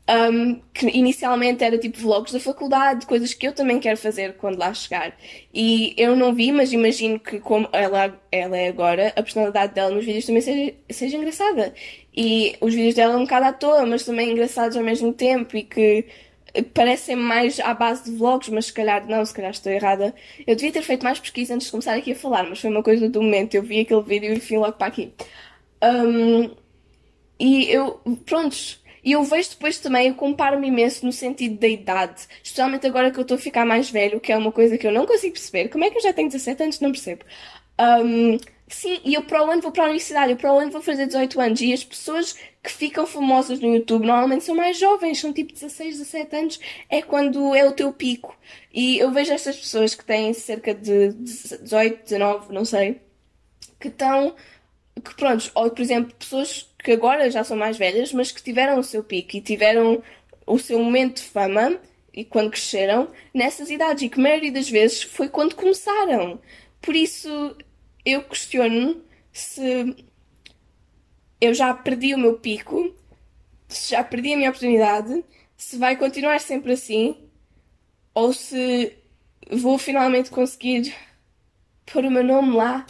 [0.09, 4.57] Um, que inicialmente era tipo vlogs da faculdade, coisas que eu também quero fazer quando
[4.57, 5.15] lá chegar.
[5.53, 9.91] E eu não vi, mas imagino que como ela, ela é agora, a personalidade dela
[9.91, 11.75] nos vídeos também seja, seja engraçada.
[12.21, 15.63] E os vídeos dela um bocado à toa, mas também engraçados ao mesmo tempo e
[15.63, 16.05] que
[16.73, 20.13] parecem mais à base de vlogs, mas se calhar não, se calhar estou errada.
[20.45, 22.83] Eu devia ter feito mais pesquisa antes de começar aqui a falar, mas foi uma
[22.83, 23.55] coisa do momento.
[23.55, 25.13] Eu vi aquele vídeo e fui logo para aqui.
[25.81, 26.51] Um,
[27.39, 32.27] e eu, prontos, e eu vejo depois também, eu comparo-me imenso no sentido da idade,
[32.43, 34.91] especialmente agora que eu estou a ficar mais velho, que é uma coisa que eu
[34.91, 35.69] não consigo perceber.
[35.69, 36.79] Como é que eu já tenho 17 anos?
[36.81, 37.23] Não percebo.
[37.79, 38.37] Um,
[38.69, 40.81] Sim, e eu para o ano vou para a universidade, eu para o ano vou
[40.81, 41.61] fazer 18 anos.
[41.61, 45.97] E as pessoas que ficam famosas no YouTube normalmente são mais jovens, são tipo 16,
[45.97, 48.37] 17 anos, é quando é o teu pico.
[48.71, 53.01] E eu vejo estas pessoas que têm cerca de 18, 19, não sei,
[53.79, 54.35] que estão,
[55.03, 58.79] que pronto, ou por exemplo, pessoas que agora já são mais velhas, mas que tiveram
[58.79, 60.03] o seu pico e tiveram
[60.45, 61.79] o seu momento de fama
[62.13, 66.39] e quando cresceram nessas idades e que a maioria das vezes foi quando começaram.
[66.81, 67.55] Por isso
[68.11, 69.95] eu questiono se
[71.39, 72.93] eu já perdi o meu pico,
[73.67, 75.23] se já perdi a minha oportunidade,
[75.55, 77.17] se vai continuar sempre assim,
[78.13, 78.97] ou se
[79.51, 80.93] vou finalmente conseguir
[81.85, 82.85] pôr o meu nome lá,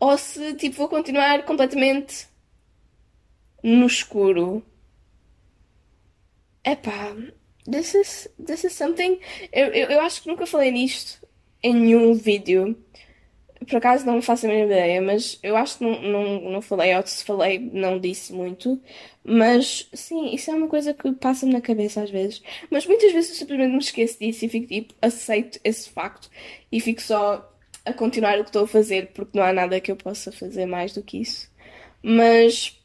[0.00, 2.26] ou se tipo vou continuar completamente
[3.62, 4.64] no escuro.
[6.64, 7.14] Epá,
[7.70, 9.20] this is, this is something.
[9.52, 11.26] Eu, eu, eu acho que nunca falei nisto
[11.62, 12.76] em nenhum vídeo.
[13.66, 16.94] Por acaso não faço a mínima ideia, mas eu acho que não, não, não falei,
[16.96, 18.80] ou se falei, não disse muito.
[19.24, 22.42] Mas sim, isso é uma coisa que passa-me na cabeça às vezes.
[22.70, 26.30] Mas muitas vezes eu simplesmente me esqueço disso e fico tipo, aceito esse facto
[26.70, 27.48] e fico só
[27.84, 30.66] a continuar o que estou a fazer porque não há nada que eu possa fazer
[30.66, 31.50] mais do que isso.
[32.02, 32.80] Mas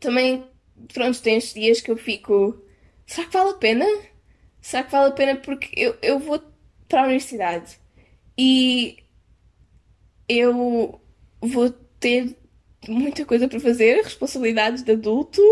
[0.00, 0.44] também,
[0.92, 2.62] pronto, tem estes dias que eu fico.
[3.06, 3.86] Será que vale a pena?
[4.60, 5.36] Será que vale a pena?
[5.36, 6.42] Porque eu, eu vou
[6.88, 7.78] para a universidade
[8.36, 8.98] e
[10.28, 11.00] eu
[11.40, 12.36] vou ter
[12.88, 15.42] muita coisa para fazer, responsabilidades de adulto,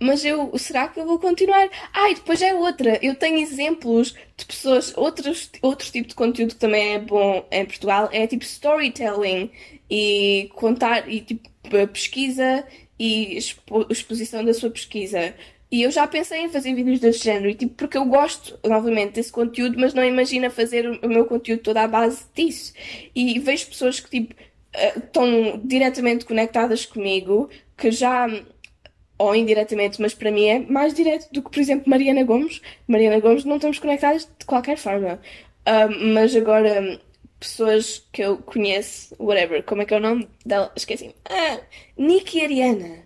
[0.00, 1.68] mas eu, será que eu vou continuar?
[1.92, 2.98] Ah, e depois é outra.
[3.02, 7.64] Eu tenho exemplos de pessoas, outros, outro tipo de conteúdo que também é bom em
[7.64, 9.50] Portugal, é tipo storytelling
[9.90, 11.48] e contar, e tipo
[11.92, 12.64] pesquisa
[12.98, 15.34] e expo, exposição da sua pesquisa.
[15.70, 19.30] E eu já pensei em fazer vídeos desse género, tipo, porque eu gosto, novamente, desse
[19.30, 22.72] conteúdo, mas não imagino fazer o meu conteúdo toda à base disso.
[23.14, 24.34] E vejo pessoas que, tipo,
[24.72, 28.26] eh, estão diretamente conectadas comigo, que já,
[29.18, 32.62] ou indiretamente, mas para mim é mais direto do que, por exemplo, Mariana Gomes.
[32.86, 35.20] Mariana Gomes não estamos conectadas de qualquer forma.
[35.66, 36.98] Uh, mas agora,
[37.38, 40.72] pessoas que eu conheço, whatever, como é que é o nome dela?
[40.76, 41.14] Esqueci.
[41.28, 41.60] Ah,
[41.96, 43.04] Nick e Ariana,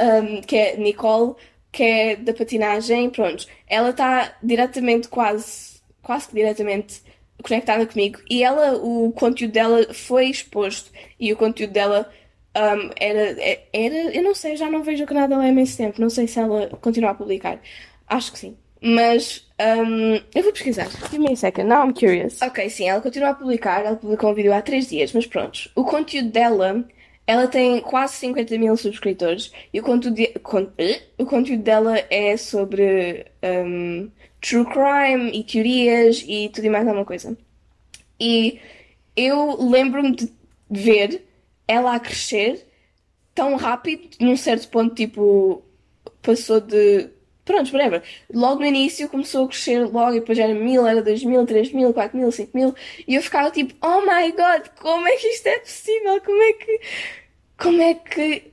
[0.00, 1.34] um, que é Nicole
[1.72, 7.02] que é da patinagem, pronto, ela está diretamente, quase, quase que diretamente
[7.42, 12.10] conectada comigo e ela, o conteúdo dela foi exposto e o conteúdo dela
[12.56, 13.36] um, era,
[13.72, 16.26] era, eu não sei, já não vejo o canal dela há imenso tempo, não sei
[16.26, 17.60] se ela continua a publicar,
[18.06, 18.56] acho que sim.
[18.82, 20.88] Mas um, eu vou pesquisar.
[21.10, 22.40] Give me a second, now I'm curious.
[22.40, 25.70] Ok, sim, ela continua a publicar, ela publicou um vídeo há 3 dias, mas pronto.
[25.74, 26.82] O conteúdo dela
[27.26, 30.68] ela tem quase 50 mil subscritores e o conteúdo, de, con,
[31.18, 37.04] o conteúdo dela é sobre um, true crime e teorias e tudo e mais alguma
[37.04, 37.36] coisa.
[38.18, 38.60] E
[39.16, 40.32] eu lembro-me de
[40.68, 41.24] ver
[41.66, 42.66] ela a crescer
[43.34, 45.62] tão rápido, num certo ponto, tipo,
[46.22, 47.08] passou de.
[47.50, 48.00] Pronto, whatever.
[48.32, 51.72] Logo no início começou a crescer logo e depois era mil, era dois mil, três
[51.72, 52.72] mil, quatro mil, cinco mil
[53.08, 56.20] e eu ficava tipo, oh my god, como é que isto é possível?
[56.20, 56.80] Como é que
[57.58, 58.52] como é que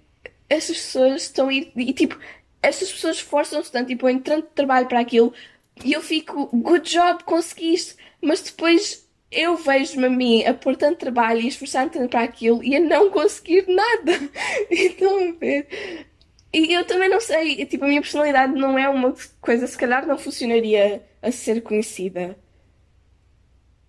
[0.49, 1.71] essas pessoas estão ir.
[1.75, 2.17] E tipo,
[2.59, 5.31] estas pessoas esforçam-se tanto e põem tanto trabalho para aquilo
[5.85, 7.97] e eu fico, good job, conseguiste.
[8.19, 12.63] Mas depois eu vejo-me a mim a pôr tanto trabalho e esforçar tanto para aquilo
[12.63, 14.19] e a não conseguir nada.
[14.71, 16.07] Estão a ver?
[16.57, 20.07] E eu também não sei, tipo, a minha personalidade não é uma coisa, se calhar
[20.07, 22.35] não funcionaria a ser conhecida.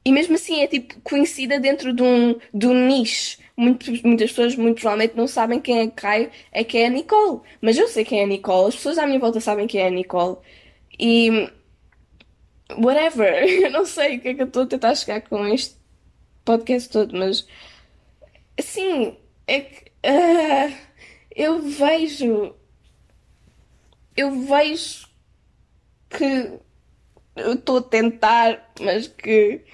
[0.05, 4.55] E mesmo assim é tipo conhecida dentro de um, de um nicho muito, muitas pessoas
[4.55, 7.41] muito provavelmente não sabem quem é Caio é que é a Nicole.
[7.61, 9.87] Mas eu sei quem é a Nicole, as pessoas à minha volta sabem quem é
[9.87, 10.37] a Nicole.
[10.99, 11.51] E
[12.77, 15.75] whatever, eu não sei o que é que eu estou a tentar chegar com este
[16.45, 17.47] podcast todo, mas
[18.59, 20.75] assim, é que uh,
[21.35, 22.58] eu vejo
[24.19, 25.07] eu vejo
[26.11, 26.59] que
[27.37, 29.65] eu estou a tentar, mas que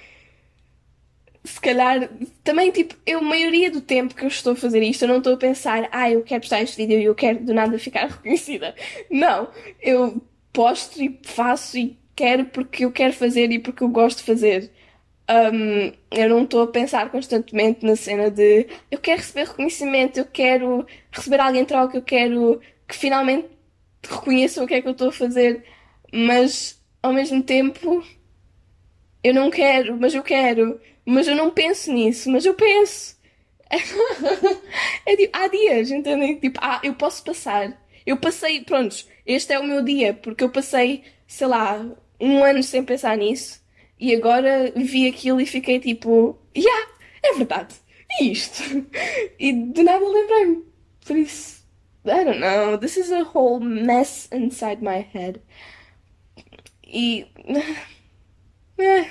[1.43, 2.09] se calhar,
[2.43, 5.17] também, tipo, eu, a maioria do tempo que eu estou a fazer isto, eu não
[5.17, 8.05] estou a pensar, ah, eu quero postar este vídeo e eu quero do nada ficar
[8.09, 8.75] reconhecida.
[9.09, 9.49] Não,
[9.81, 10.21] eu
[10.53, 14.71] posto e faço e quero porque eu quero fazer e porque eu gosto de fazer.
[15.27, 20.25] Um, eu não estou a pensar constantemente na cena de eu quero receber reconhecimento, eu
[20.25, 23.54] quero receber alguém em troca, eu quero que finalmente
[24.07, 25.63] reconheçam o que é que eu estou a fazer,
[26.13, 28.03] mas ao mesmo tempo
[29.23, 30.79] eu não quero, mas eu quero.
[31.05, 33.15] Mas eu não penso nisso, mas eu penso.
[35.05, 36.39] é tipo, há dias, entendem?
[36.39, 37.79] Tipo, ah, eu posso passar.
[38.05, 41.83] Eu passei, prontos, este é o meu dia, porque eu passei, sei lá,
[42.19, 43.63] um ano sem pensar nisso
[43.99, 46.87] e agora vi aquilo e fiquei tipo, yeah,
[47.23, 47.75] é verdade.
[48.21, 48.63] E isto?
[49.39, 50.63] E de nada lembrei-me.
[51.05, 51.64] Por isso,
[52.07, 52.77] I don't know.
[52.77, 55.41] This is a whole mess inside my head.
[56.83, 57.25] E.
[58.77, 59.09] É,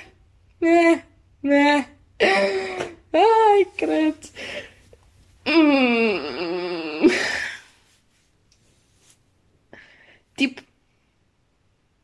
[0.61, 1.03] é,
[1.43, 1.85] é.
[3.13, 4.29] Ai, credo.
[5.45, 7.07] Hum.
[10.37, 10.61] Tipo.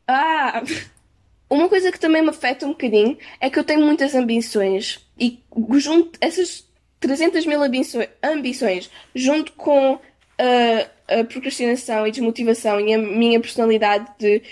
[0.06, 0.62] Ah!
[1.48, 5.42] Uma coisa que também me afeta um bocadinho é que eu tenho muitas ambições e
[5.78, 6.66] junto essas
[6.98, 10.00] 300 mil ambições, ambições junto com
[10.38, 14.42] a, a procrastinação e desmotivação e a minha personalidade de,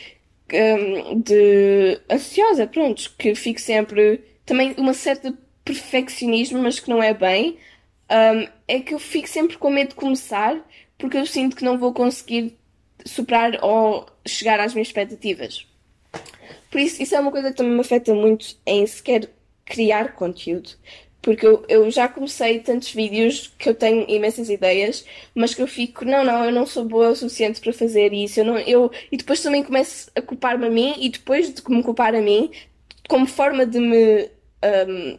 [0.53, 7.14] um, de ansiosa, pronto, que fico sempre também uma certa perfeccionismo, mas que não é
[7.14, 7.59] bem,
[8.11, 10.61] um, é que eu fico sempre com medo de começar
[11.01, 12.57] porque eu sinto que não vou conseguir
[13.05, 15.66] superar ou chegar às minhas expectativas.
[16.71, 19.29] Por isso, isso é uma coisa que também me afeta muito em sequer
[19.64, 20.71] criar conteúdo.
[21.22, 25.04] Porque eu, eu já comecei tantos vídeos que eu tenho imensas ideias,
[25.35, 28.40] mas que eu fico, não, não, eu não sou boa o suficiente para fazer isso.
[28.40, 31.83] Eu não, eu, e depois também começo a culpar-me a mim, e depois de me
[31.83, 32.50] culpar a mim,
[33.09, 34.30] como forma de me
[34.62, 35.16] um,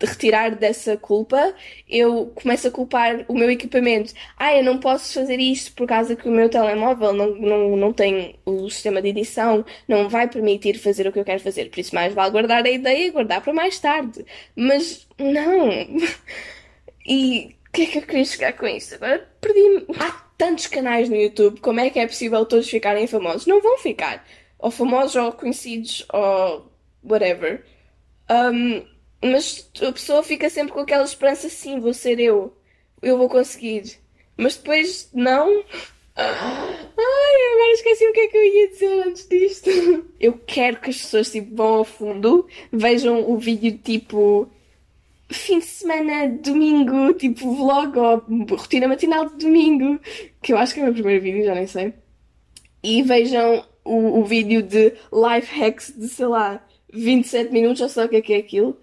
[0.00, 1.54] retirar dessa culpa,
[1.88, 4.12] eu começo a culpar o meu equipamento.
[4.36, 7.92] Ah, eu não posso fazer isto por causa que o meu telemóvel não, não, não
[7.92, 11.70] tem o sistema de edição, não vai permitir fazer o que eu quero fazer.
[11.70, 14.24] Por isso, mais vale guardar a ideia e guardar para mais tarde.
[14.54, 15.68] Mas, não.
[17.10, 18.96] E o que é que eu queria chegar com isto?
[18.96, 19.86] Agora perdi-me.
[19.98, 23.46] Há tantos canais no YouTube, como é que é possível todos ficarem famosos?
[23.46, 24.26] Não vão ficar.
[24.58, 26.70] Ou famosos, ou conhecidos, ou
[27.02, 27.64] whatever.
[28.30, 28.84] Um,
[29.22, 32.56] mas a pessoa fica sempre com aquela esperança, sim, vou ser eu,
[33.02, 33.98] eu vou conseguir.
[34.36, 35.64] Mas depois, não.
[36.16, 39.70] Ai, agora esqueci o que é que eu ia dizer antes disto.
[40.20, 44.48] Eu quero que as pessoas tipo, vão ao fundo, vejam o vídeo tipo
[45.30, 48.24] fim de semana, domingo, tipo vlog ou
[48.56, 50.00] rotina matinal de domingo,
[50.42, 51.92] que eu acho que é o meu primeiro vídeo, já nem sei.
[52.82, 58.06] E vejam o, o vídeo de life hacks de, sei lá, 27 minutos, ou só
[58.06, 58.78] o que é que é aquilo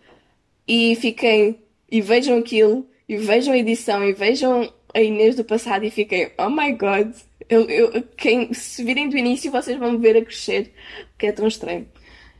[0.68, 1.60] e fiquem
[1.92, 6.32] e vejam aquilo e vejam a edição e vejam a Inês do passado e fiquem,
[6.38, 7.14] oh my god,
[7.50, 10.74] eu, eu, quem, se virem do início vocês vão me ver a crescer,
[11.18, 11.88] que é tão estranho.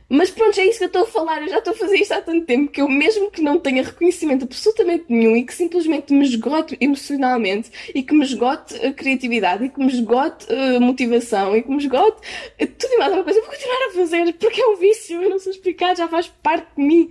[0.08, 2.12] Mas pronto, é isso que eu estou a falar, eu já estou a fazer isto
[2.12, 6.12] há tanto tempo que eu mesmo que não tenha reconhecimento absolutamente nenhum e que simplesmente
[6.14, 11.56] me esgote emocionalmente e que me esgote a criatividade e que me esgote a motivação
[11.56, 12.20] e que me esgote
[12.56, 15.28] tudo e mais alguma coisa, eu vou continuar a fazer porque é um vício, eu
[15.28, 17.10] não sei explicar, já faz parte de mim.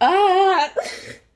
[0.00, 0.72] Ah!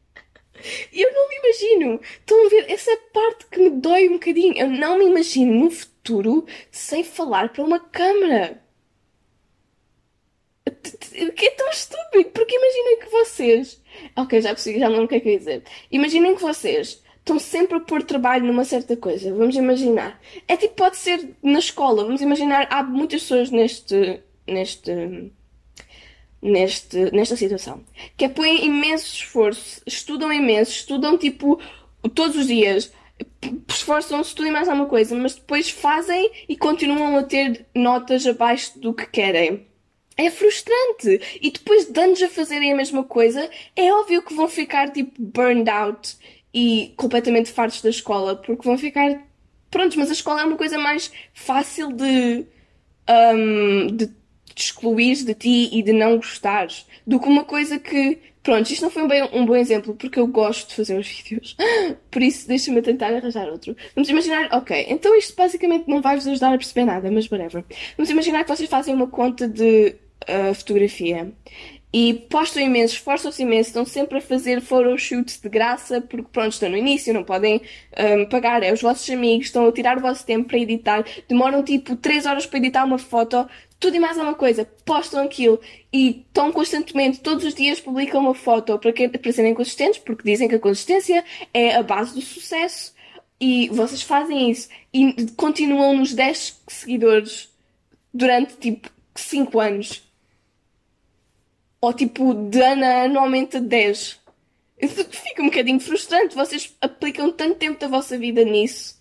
[0.93, 2.01] Eu não me imagino.
[2.03, 2.71] Estão a ver?
[2.71, 4.57] Essa parte que me dói um bocadinho.
[4.57, 8.63] Eu não me imagino no futuro sem falar para uma câmara.
[11.37, 12.31] Que é tão estúpido?
[12.31, 13.83] Porque imaginem que vocês.
[14.17, 15.63] Ok, já percebi, já não lembro o que é que eu ia dizer.
[15.91, 19.35] Imaginem que vocês estão sempre a pôr trabalho numa certa coisa.
[19.35, 20.21] Vamos imaginar.
[20.47, 22.05] É tipo, pode ser na escola.
[22.05, 24.23] Vamos imaginar, há muitas pessoas neste.
[24.47, 25.33] neste
[26.43, 27.83] neste, nesta situação.
[28.17, 31.61] Que é põem imenso esforço, estudam imenso, estudam tipo
[32.15, 32.93] todos os dias,
[33.69, 38.79] esforçam-se tudo e mais alguma coisa, mas depois fazem e continuam a ter notas abaixo
[38.79, 39.67] do que querem.
[40.17, 41.39] É frustrante.
[41.41, 45.13] E depois de anos a fazerem a mesma coisa, é óbvio que vão ficar tipo
[45.19, 46.17] burned out
[46.53, 49.23] e completamente fartos da escola, porque vão ficar
[49.71, 52.45] prontos, mas a escola é uma coisa mais fácil de,
[53.09, 54.11] um, de
[54.61, 58.19] te excluir de ti e de não gostares do que uma coisa que.
[58.43, 61.07] Pronto, isto não foi um, bem, um bom exemplo porque eu gosto de fazer os
[61.07, 61.57] vídeos.
[62.11, 63.77] Por isso, deixa-me tentar arranjar outro.
[63.95, 67.65] Vamos imaginar, ok, então isto basicamente não vai vos ajudar a perceber nada, mas whatever.
[67.97, 71.31] Vamos imaginar que vocês fazem uma conta de uh, fotografia
[71.93, 76.69] e postam imenso, esforçam-se imenso, estão sempre a fazer photoshoots de graça, porque pronto, estão
[76.69, 77.61] no início, não podem
[77.99, 81.63] um, pagar, é os vossos amigos, estão a tirar o vosso tempo para editar, demoram
[81.65, 83.49] tipo 3 horas para editar uma foto,
[83.81, 85.61] tudo e mais alguma coisa, postam aquilo
[85.93, 90.23] e estão constantemente, todos os dias publicam uma foto para, que, para serem consistentes, porque
[90.23, 92.95] dizem que a consistência é a base do sucesso
[93.41, 97.49] e vocês fazem isso e continuam nos 10 seguidores
[98.13, 100.10] durante tipo 5 anos.
[101.81, 104.21] Ou tipo, de ano a ano aumenta 10.
[105.11, 106.35] Fica um bocadinho frustrante.
[106.35, 109.01] Vocês aplicam tanto tempo da vossa vida nisso.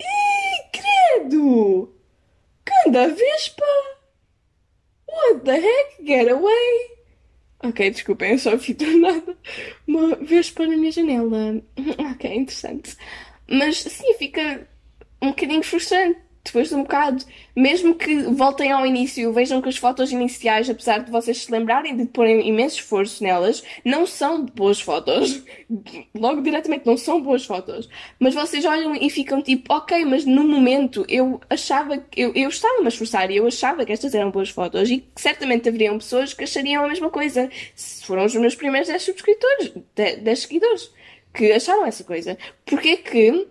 [0.00, 1.94] Ih, credo!
[2.64, 3.64] Canda Vespa!
[5.06, 6.04] What the heck?
[6.04, 6.92] Get away!
[7.64, 9.36] Ok, desculpem, eu só vi do nada
[9.86, 11.62] uma vespa na minha janela.
[12.12, 12.96] Ok, interessante.
[13.48, 14.66] Mas sim, fica
[15.20, 16.18] um bocadinho frustrante.
[16.44, 17.24] Depois de um bocado.
[17.54, 21.96] Mesmo que voltem ao início, vejam que as fotos iniciais, apesar de vocês se lembrarem
[21.96, 25.42] de porem imenso esforço nelas, não são boas fotos.
[26.14, 27.88] Logo diretamente, não são boas fotos.
[28.18, 32.20] Mas vocês olham e ficam tipo, ok, mas no momento eu achava que.
[32.20, 35.20] Eu, eu estava-me a esforçar e eu achava que estas eram boas fotos e que
[35.20, 37.50] certamente haveriam pessoas que achariam a mesma coisa.
[37.74, 40.90] Se foram os meus primeiros 10 subscritores, 10 seguidores,
[41.32, 42.36] que acharam essa coisa.
[42.64, 43.46] Porquê que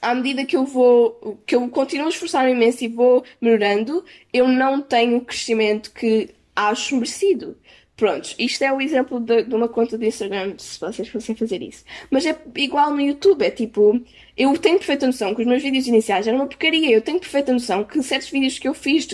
[0.00, 4.48] à medida que eu vou, que eu continuo a esforçar-me imenso e vou melhorando, eu
[4.48, 7.56] não tenho o crescimento que acho merecido.
[7.96, 11.60] Prontos, isto é o exemplo de, de, uma conta de Instagram, se vocês fossem fazer
[11.60, 11.84] isso.
[12.10, 14.00] Mas é igual no YouTube, é tipo,
[14.34, 17.52] eu tenho perfeita noção que os meus vídeos iniciais eram uma porcaria, eu tenho perfeita
[17.52, 19.06] noção que certos vídeos que eu fiz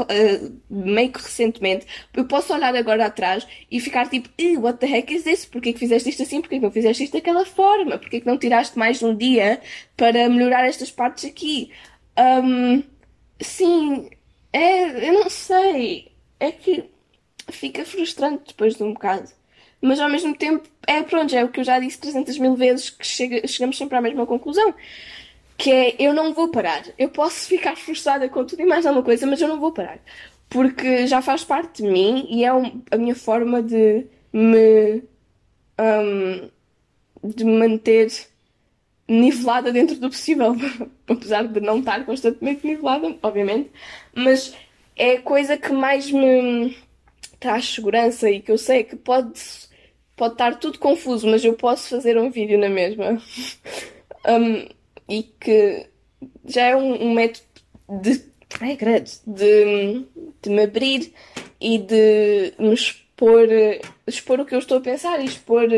[0.00, 4.28] uh, meio que recentemente, eu posso olhar agora atrás e ficar tipo,
[4.60, 5.44] what the heck is this?
[5.44, 6.40] Porquê que fizeste isto assim?
[6.40, 7.98] Porquê que não fizeste isto daquela forma?
[7.98, 9.60] Porquê que não tiraste mais um dia
[9.96, 11.70] para melhorar estas partes aqui?
[12.18, 12.82] Um,
[13.40, 14.10] sim,
[14.52, 16.12] é, eu não sei.
[16.38, 16.84] É que
[17.50, 19.28] fica frustrante depois de um bocado.
[19.80, 22.90] Mas ao mesmo tempo, é pronto, é o que eu já disse 300 mil vezes,
[22.90, 24.74] que chega, chegamos sempre à mesma conclusão
[25.56, 26.84] que é eu não vou parar.
[26.98, 29.98] Eu posso ficar frustrada com tudo e mais alguma coisa, mas eu não vou parar.
[30.48, 35.02] Porque já faz parte de mim e é um, a minha forma de me
[35.78, 36.50] um,
[37.22, 38.08] de me manter
[39.08, 40.54] nivelada dentro do possível.
[41.08, 43.70] Apesar de não estar constantemente nivelada, obviamente.
[44.14, 44.54] Mas
[44.96, 46.76] é a coisa que mais me
[47.38, 49.40] traz segurança e que eu sei que pode,
[50.16, 53.20] pode estar tudo confuso, mas eu posso fazer um vídeo na mesma.
[54.26, 54.68] um,
[55.08, 55.86] e que
[56.46, 57.46] já é um, um método
[57.88, 58.24] de,
[58.60, 60.04] ai, credo, de,
[60.42, 61.12] de me abrir
[61.60, 63.48] e de me expor,
[64.06, 65.68] expor o que eu estou a pensar e expor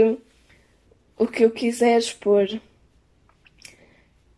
[1.18, 2.48] o que eu quiser expor.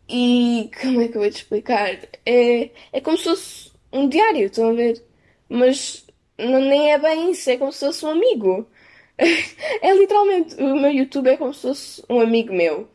[0.08, 1.98] E como é que eu vou te explicar?
[2.24, 5.04] É, é como se fosse um diário, estão a ver?
[5.48, 6.06] Mas
[6.38, 8.66] não, nem é bem isso, é como se fosse um amigo.
[9.82, 12.88] É literalmente, o meu YouTube é como se fosse um amigo meu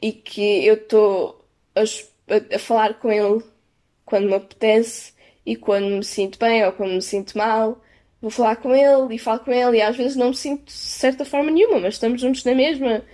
[0.00, 1.44] e que eu estou
[1.74, 1.82] a,
[2.54, 3.42] a, falar com ele
[4.04, 5.12] quando me apetece
[5.44, 7.82] e quando me sinto bem ou quando me sinto mal.
[8.20, 10.72] Vou falar com ele e falo com ele e às vezes não me sinto de
[10.72, 13.04] certa forma nenhuma, mas estamos juntos na mesma.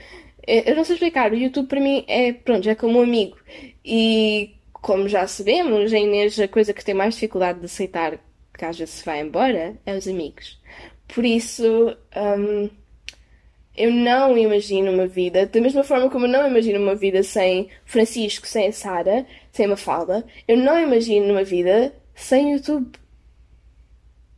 [0.47, 3.37] É, eu não sei explicar, o YouTube para mim é, pronto, é como um amigo.
[3.85, 8.18] E como já sabemos, a Inês, a coisa que tem mais dificuldade de aceitar
[8.57, 10.61] que às vezes se vai embora é os amigos.
[11.09, 12.70] Por isso, um,
[13.77, 17.68] eu não imagino uma vida, da mesma forma como eu não imagino uma vida sem
[17.85, 22.99] Francisco, sem Sara, sem Mafalda, eu não imagino uma vida sem YouTube.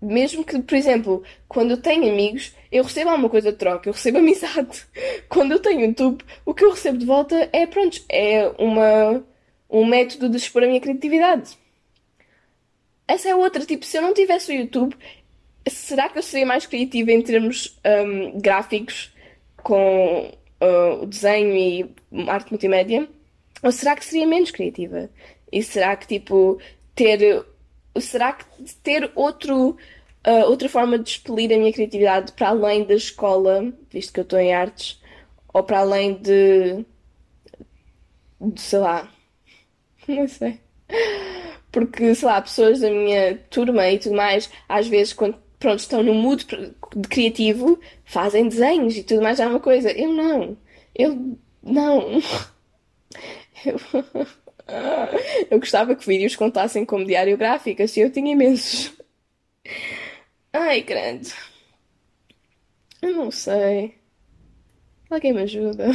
[0.01, 3.93] Mesmo que, por exemplo, quando eu tenho amigos, eu recebo alguma coisa de troca, eu
[3.93, 4.87] recebo amizade.
[5.29, 9.25] Quando eu tenho YouTube, o que eu recebo de volta é, pronto, é uma,
[9.69, 11.59] um método de expor a minha criatividade.
[13.09, 14.97] Essa é outra, tipo, se eu não tivesse o YouTube,
[15.69, 19.15] será que eu seria mais criativa em termos um, gráficos?
[19.67, 21.91] Com uh, o desenho e
[22.29, 23.09] arte multimédia?
[23.65, 25.11] Ou será que seria menos criativa?
[25.51, 26.61] E será que, tipo,
[26.95, 27.45] ter.
[27.99, 28.45] Será que
[28.85, 29.71] ter outro,
[30.25, 34.23] uh, outra forma de expelir a minha criatividade para além da escola, visto que eu
[34.23, 35.03] estou em artes,
[35.53, 36.85] ou para além de.
[38.41, 39.11] de sei lá.
[40.07, 40.61] Não sei.
[41.73, 46.03] Porque, sei lá, pessoas da minha turma e tudo mais, às vezes, quando pronto, estão
[46.03, 49.91] no mood de criativo, fazem desenhos e tudo mais é uma coisa.
[49.93, 50.57] Eu não.
[50.95, 52.21] Eu não.
[53.65, 53.77] Eu,
[55.51, 58.93] eu gostava que vídeos contassem como diário gráfico, assim eu tinha imensos.
[60.53, 61.33] Ai, grande.
[63.03, 63.95] Eu não sei.
[65.09, 65.91] Alguém me ajuda.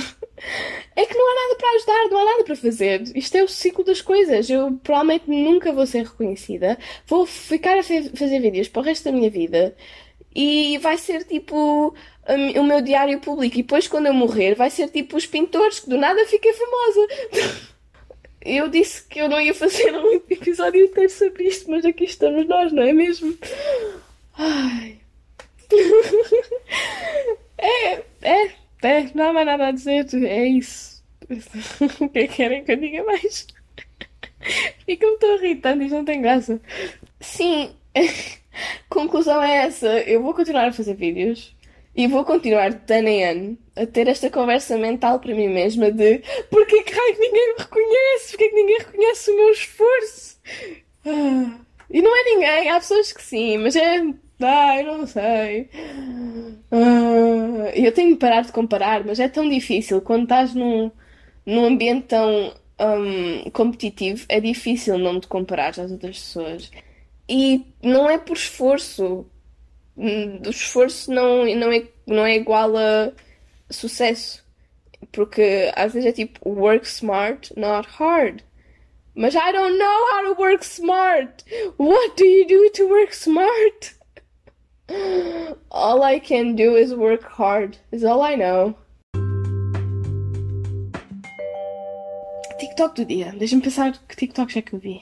[0.95, 3.03] É que não há nada para ajudar, não há nada para fazer.
[3.16, 4.49] Isto é o ciclo das coisas.
[4.49, 6.78] Eu provavelmente nunca vou ser reconhecida.
[7.05, 9.76] Vou ficar a fazer vídeos para o resto da minha vida.
[10.34, 11.93] E vai ser tipo
[12.28, 13.55] o meu diário público.
[13.55, 17.07] E depois, quando eu morrer, vai ser tipo os pintores que do nada fiquei famosa.
[18.43, 22.47] Eu disse que eu não ia fazer um episódio inteiro sobre isto, mas aqui estamos
[22.47, 23.38] nós, não é mesmo?
[24.36, 24.97] Ai.
[27.64, 28.51] É, é,
[28.82, 31.03] é, não há mais nada a dizer, é isso.
[31.99, 33.47] o que é que querem que eu diga mais?
[34.88, 36.59] E que eu estou irritando, isto não tem graça.
[37.19, 37.75] Sim,
[38.89, 39.88] conclusão é essa.
[39.99, 41.55] Eu vou continuar a fazer vídeos
[41.95, 45.91] e vou continuar de ano em ano a ter esta conversa mental para mim mesma
[45.91, 48.29] de porquê que raio ninguém me reconhece?
[48.32, 50.39] Porquê que ninguém reconhece o meu esforço?
[51.05, 51.59] Ah,
[51.89, 54.01] e não é ninguém, há pessoas que sim, mas é
[54.43, 55.69] Ai, não sei.
[56.71, 60.91] Uh, eu tenho que parar de comparar, mas é tão difícil quando estás num,
[61.45, 66.71] num ambiente tão um, competitivo, é difícil não te comparar às outras pessoas.
[67.29, 69.25] E não é por esforço.
[69.97, 73.11] Hum, O esforço não, não, é, não é igual a
[73.69, 74.43] sucesso.
[75.11, 78.41] Porque às vezes é tipo work smart, not hard.
[79.15, 81.43] Mas I don't know how to work smart.
[81.77, 83.95] What do you do to work smart?
[85.69, 87.77] All I can do is work hard.
[87.91, 88.75] Is all I know.
[92.59, 93.33] TikTok do dia.
[93.37, 95.01] Deixa-me pensar que TikToks é que eu vi.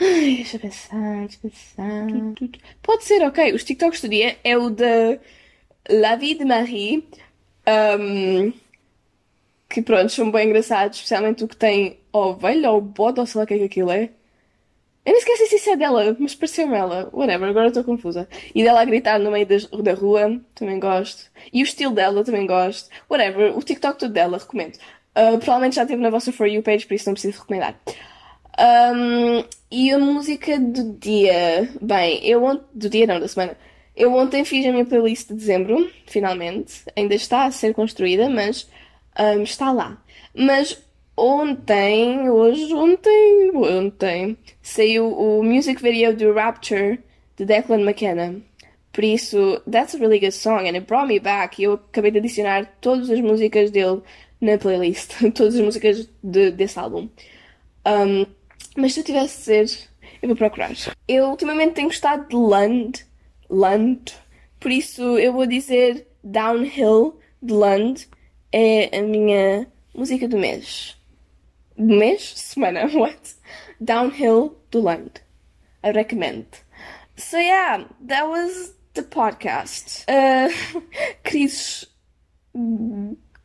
[0.00, 2.60] Ai, deixa eu pensar, deixa eu pensar.
[2.82, 3.52] Pode ser, ok.
[3.52, 5.18] Os TikToks do dia é o da
[5.88, 7.04] La Vie de Marie.
[7.98, 8.52] um,
[9.68, 13.44] que pronto, são bem engraçados, especialmente o que tem ovelha ou bode ou sei lá
[13.44, 14.10] o que é que aquilo é.
[15.08, 17.08] Eu nem esqueci se isso é dela, mas pareceu-me ela.
[17.14, 18.28] Whatever, agora estou confusa.
[18.54, 21.30] E dela a gritar no meio da rua, também gosto.
[21.50, 22.90] E o estilo dela, também gosto.
[23.10, 24.78] Whatever, o TikTok todo dela, recomendo.
[25.14, 27.80] Ah, provavelmente já esteve na vossa For You page, por isso não preciso recomendar.
[28.60, 31.70] Um, e a música do dia.
[31.80, 32.66] Bem, eu ontem.
[32.74, 33.56] Do dia não, da semana.
[33.96, 36.82] Eu ontem fiz a minha playlist de dezembro, finalmente.
[36.94, 38.68] Ainda está a ser construída, mas
[39.18, 40.02] um, está lá.
[40.34, 40.86] Mas
[41.18, 47.00] ontem, hoje, ontem, ontem, saiu o music video do Rapture
[47.36, 48.40] de Declan McKenna.
[48.92, 51.60] Por isso, that's a really good song and it brought me back.
[51.60, 54.02] E eu acabei de adicionar todas as músicas dele
[54.40, 55.12] na playlist.
[55.34, 57.08] todas as músicas de- desse álbum.
[57.86, 58.26] Um,
[58.76, 59.88] mas se eu tivesse de ser,
[60.22, 60.70] eu vou procurar.
[61.06, 63.04] Eu ultimamente tenho gostado de Lund,
[63.48, 64.12] Lund,
[64.60, 68.08] por isso eu vou dizer Downhill de Lund
[68.52, 70.97] é a minha música do mês.
[71.78, 72.34] Mês?
[72.36, 73.34] Semana, what?
[73.82, 75.20] Downhill do Lund.
[75.82, 76.46] I recommend.
[77.16, 80.04] So yeah, that was the podcast.
[80.08, 80.50] Uh,
[81.24, 81.86] crises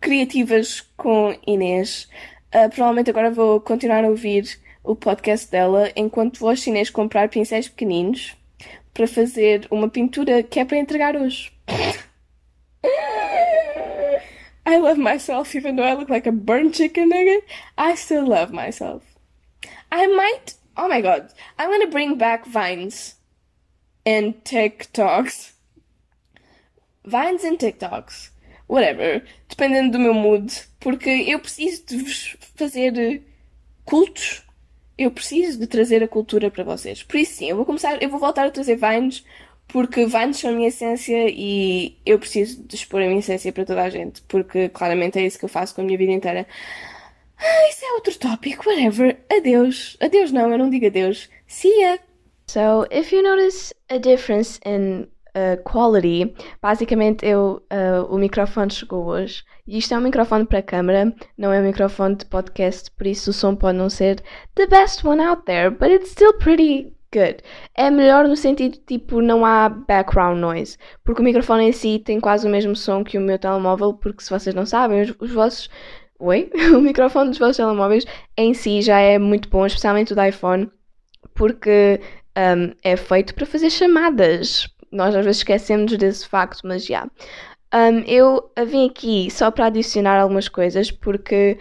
[0.02, 2.08] criativas com Inês.
[2.54, 7.30] Uh, provavelmente agora vou continuar a ouvir o podcast dela enquanto vou ao chinês comprar
[7.30, 8.36] pincéis pequeninos
[8.94, 11.52] para fazer uma pintura que é para entregar hoje.
[14.66, 17.44] I love myself even though I look like a burnt chicken nugget.
[17.78, 19.04] I still love myself.
[19.92, 20.56] I might.
[20.78, 21.32] Oh my god.
[21.60, 23.16] I'm gonna bring back Vines
[24.06, 25.52] and TikToks.
[27.06, 28.30] Vines and TikToks.
[28.68, 29.24] Whatever.
[29.50, 30.52] Dependendo do meu mood.
[30.80, 33.22] Porque eu preciso de vos fazer
[33.86, 34.44] cultos.
[34.98, 37.04] Eu preciso de trazer a cultura para vocês.
[37.04, 39.26] Por isso sim, eu vou começar, eu vou voltar a trazer Vines.
[39.68, 43.82] Porque são a minha essência e eu preciso de expor a minha essência para toda
[43.82, 44.22] a gente.
[44.24, 46.46] Porque claramente é isso que eu faço com a minha vida inteira.
[47.38, 49.18] Ah, isso é outro tópico, whatever.
[49.36, 49.98] Adeus.
[50.00, 51.30] Adeus não, eu não digo adeus.
[51.48, 51.98] See ya.
[52.48, 59.06] So, if you notice a difference in uh, quality, basicamente eu, uh, o microfone chegou
[59.06, 59.44] hoje.
[59.68, 63.30] E isto é um microfone para câmera, não é um microfone de podcast, por isso
[63.30, 64.22] o som pode não ser
[64.56, 67.38] the best one out there, but it's still pretty good.
[67.76, 72.20] É melhor no sentido tipo não há background noise, porque o microfone em si tem
[72.20, 75.32] quase o mesmo som que o meu telemóvel, porque se vocês não sabem, os, os
[75.32, 75.70] vossos
[76.20, 76.50] Oi?
[76.74, 78.06] O microfone dos vossos telemóveis
[78.38, 80.72] em si já é muito bom, especialmente o da iPhone,
[81.34, 82.00] porque
[82.38, 84.70] um, é feito para fazer chamadas.
[84.92, 87.08] Nós às vezes esquecemos desse facto, mas já.
[87.74, 91.58] Um, eu vim aqui só para adicionar algumas coisas, porque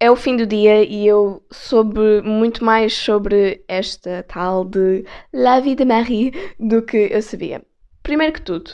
[0.00, 5.60] é o fim do dia e eu soube muito mais sobre esta tal de La
[5.60, 7.62] Vie de Marie do que eu sabia.
[8.02, 8.72] Primeiro que tudo,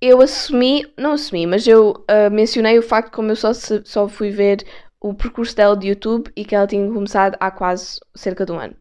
[0.00, 4.30] eu assumi, não assumi, mas eu ah, mencionei o facto como eu só, só fui
[4.30, 4.64] ver
[5.00, 8.58] o percurso dela de YouTube e que ela tinha começado há quase cerca de um
[8.58, 8.74] ano.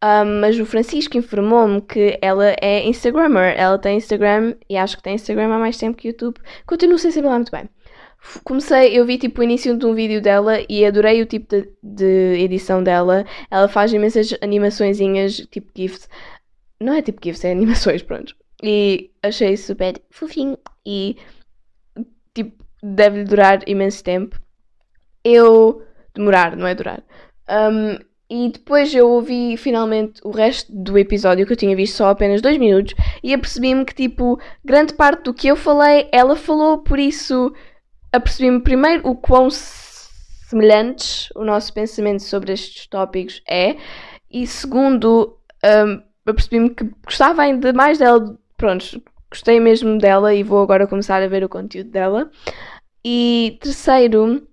[0.00, 3.54] Ah, mas o Francisco informou-me que ela é Instagrammer.
[3.58, 6.40] Ela tem Instagram e acho que tem Instagram há mais tempo que YouTube.
[6.66, 7.68] Continuo sem saber lá muito bem.
[8.44, 11.68] Comecei, eu vi tipo o início de um vídeo dela e adorei o tipo de,
[11.82, 13.24] de edição dela.
[13.50, 16.08] Ela faz imensas animaçõezinhas, tipo GIFs.
[16.78, 18.34] Não é tipo GIFs, é animações, pronto.
[18.62, 21.16] E achei super fofinho e
[22.34, 24.38] tipo, deve durar imenso tempo.
[25.24, 25.82] Eu.
[26.14, 27.02] demorar, não é durar.
[27.48, 27.98] Um,
[28.30, 32.40] e depois eu ouvi finalmente o resto do episódio que eu tinha visto só apenas
[32.40, 32.94] dois minutos
[33.24, 37.52] e apercebi-me que, tipo, grande parte do que eu falei, ela falou, por isso
[38.12, 43.76] apercebi-me primeiro o quão semelhantes o nosso pensamento sobre estes tópicos é,
[44.30, 48.38] e segundo, um, apercebi-me que gostava ainda mais dela.
[48.56, 52.30] Pronto, gostei mesmo dela e vou agora começar a ver o conteúdo dela.
[53.04, 54.46] E terceiro,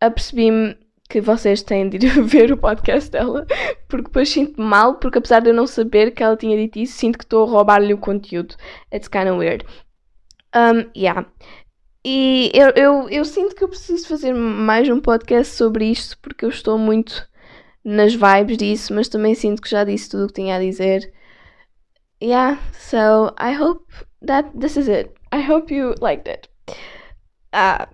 [0.00, 0.76] apercebi-me
[1.08, 3.44] que vocês têm de ir ver o podcast dela,
[3.88, 6.96] porque depois sinto-me mal, porque apesar de eu não saber que ela tinha dito isso,
[6.96, 8.54] sinto que estou a roubar-lhe o conteúdo.
[8.94, 9.66] It's kind of weird.
[10.54, 11.26] Um, yeah.
[12.04, 16.46] E eu, eu, eu sinto que eu preciso fazer mais um podcast sobre isto porque
[16.46, 17.28] eu estou muito
[17.84, 21.12] nas vibes disso, mas também sinto que já disse tudo o que tinha a dizer.
[22.22, 23.86] Yeah, so I hope
[24.26, 25.14] that this is it.
[25.32, 26.48] I hope you liked it.
[27.52, 27.88] Ah,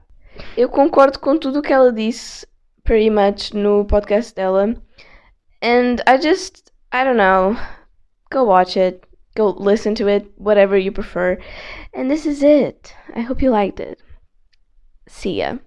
[0.56, 2.46] eu concordo com tudo o que ela disse,
[2.84, 4.74] pretty much, no podcast dela.
[5.62, 7.56] And I just, I don't know,
[8.32, 9.05] go watch it,
[9.36, 11.38] go listen to it, whatever you prefer.
[11.92, 12.94] And this is it.
[13.14, 14.00] I hope you liked it.
[15.06, 15.58] See ya.